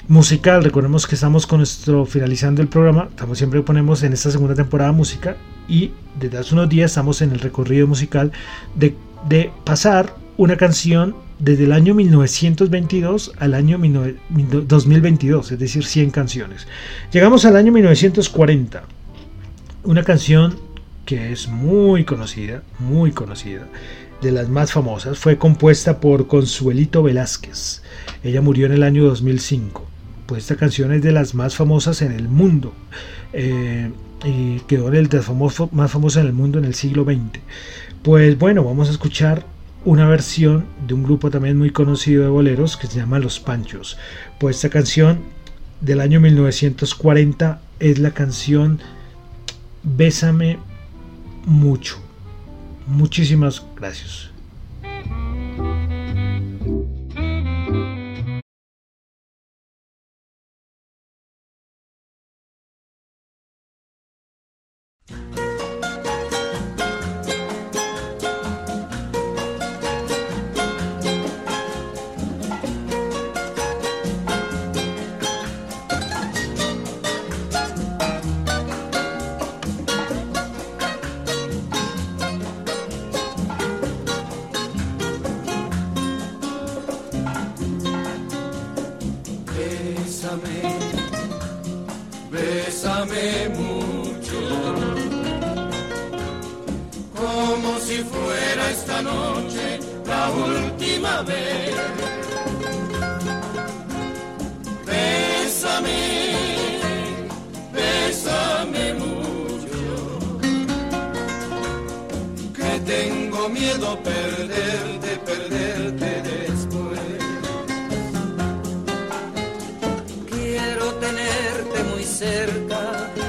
musical. 0.09 0.65
Recordemos 0.65 1.07
que 1.07 1.17
estamos 1.17 1.47
con 1.47 1.59
nuestro 1.59 2.07
finalizando 2.07 2.63
el 2.63 2.69
programa. 2.69 3.09
Estamos 3.11 3.37
siempre 3.37 3.61
ponemos 3.61 4.03
en 4.03 4.15
esta 4.15 4.31
segunda 4.31 4.55
temporada 4.55 4.93
música 4.93 5.37
y 5.69 5.93
desde 6.19 6.39
hace 6.39 6.55
unos 6.55 6.69
días 6.69 6.91
estamos 6.91 7.23
en 7.23 7.33
el 7.33 7.41
recorrido 7.41 7.87
musical 7.87 8.33
de, 8.75 8.95
pasar 9.65 10.15
una 10.37 10.57
canción 10.57 11.15
desde 11.39 11.65
el 11.65 11.73
año 11.73 11.95
1922 11.95 13.33
al 13.39 13.55
año 13.55 13.79
2022, 13.79 15.53
es 15.53 15.59
decir, 15.59 15.85
100 15.85 16.11
canciones. 16.11 16.67
Llegamos 17.13 17.45
al 17.45 17.57
año 17.57 17.73
1940, 17.73 18.83
una 19.85 20.03
canción 20.03 20.57
que 21.07 21.33
es 21.33 21.49
muy 21.49 22.05
conocida, 22.05 22.63
muy 22.79 23.13
conocida, 23.13 23.67
de 24.23 24.31
las 24.31 24.49
más 24.49 24.73
famosas, 24.73 25.19
fue 25.19 25.37
compuesta 25.37 25.99
por 25.99 26.29
Consuelito 26.29 27.03
Velázquez. 27.03 27.83
Ella 28.23 28.41
murió 28.41 28.67
en 28.67 28.73
el 28.73 28.85
año 28.85 29.05
2005. 29.05 29.85
Pues 30.27 30.45
esta 30.45 30.57
canción 30.57 30.93
es 30.93 31.03
de 31.03 31.11
las 31.11 31.35
más 31.35 31.57
famosas 31.57 32.03
en 32.03 32.13
el 32.13 32.29
mundo. 32.29 32.73
Eh, 33.33 33.91
y 34.25 34.61
quedó 34.61 34.93
el 34.93 35.09
famoso, 35.09 35.69
más 35.73 35.91
famoso 35.91 36.21
en 36.21 36.27
el 36.27 36.33
mundo 36.33 36.59
en 36.59 36.65
el 36.65 36.75
siglo 36.75 37.05
XX. 37.05 37.41
Pues 38.03 38.39
bueno, 38.39 38.65
vamos 38.65 38.89
a 38.89 38.93
escuchar 38.93 39.45
una 39.85 40.09
versión 40.09 40.65
de 40.87 40.95
un 40.95 41.03
grupo 41.03 41.31
también 41.31 41.59
muy 41.59 41.71
conocido 41.71 42.23
de 42.23 42.29
boleros 42.29 42.77
que 42.77 42.87
se 42.87 42.99
llama 42.99 43.19
Los 43.19 43.41
Panchos. 43.41 43.99
Pues 44.39 44.57
esta 44.57 44.71
canción 44.71 45.21
del 45.81 46.01
año 46.01 46.21
1940 46.21 47.61
es 47.81 47.99
la 47.99 48.13
canción 48.13 48.81
Bésame 49.83 50.59
mucho. 51.45 52.01
Muchísimas 52.87 53.65
gracias. 53.77 54.32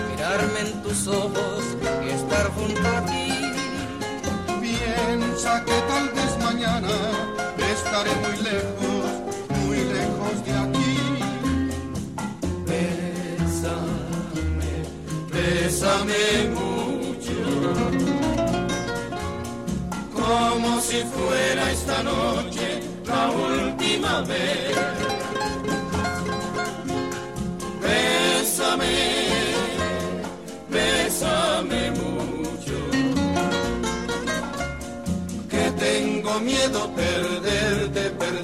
mirarme 0.10 0.60
en 0.62 0.84
tus 0.84 1.08
ojos 1.08 1.64
y 2.06 2.10
estar 2.10 2.48
junto 2.54 2.88
a 2.88 3.06
ti. 3.06 3.30
Piensa 4.62 5.64
que 5.66 5.74
tal 5.92 6.10
vez 6.10 6.38
mañana 6.40 6.90
estaré 7.74 8.12
muy 8.24 8.38
lejos, 8.50 9.06
muy 9.60 9.78
lejos 9.78 10.46
de 10.46 10.54
aquí. 10.64 10.96
Bésame, 12.70 14.04
bésame 15.32 16.24
mucho, 16.60 17.40
como 20.14 20.82
si 20.82 21.04
fuera 21.04 21.72
esta 21.72 22.04
noche 22.04 22.82
la 23.06 23.32
última 23.32 24.22
vez. 24.22 25.33
bésame, 28.64 28.96
bésame 30.70 31.92
mucho, 31.92 32.78
que 35.50 35.72
tengo 35.72 36.40
miedo 36.40 36.90
perderte, 36.96 38.10
perderte. 38.12 38.43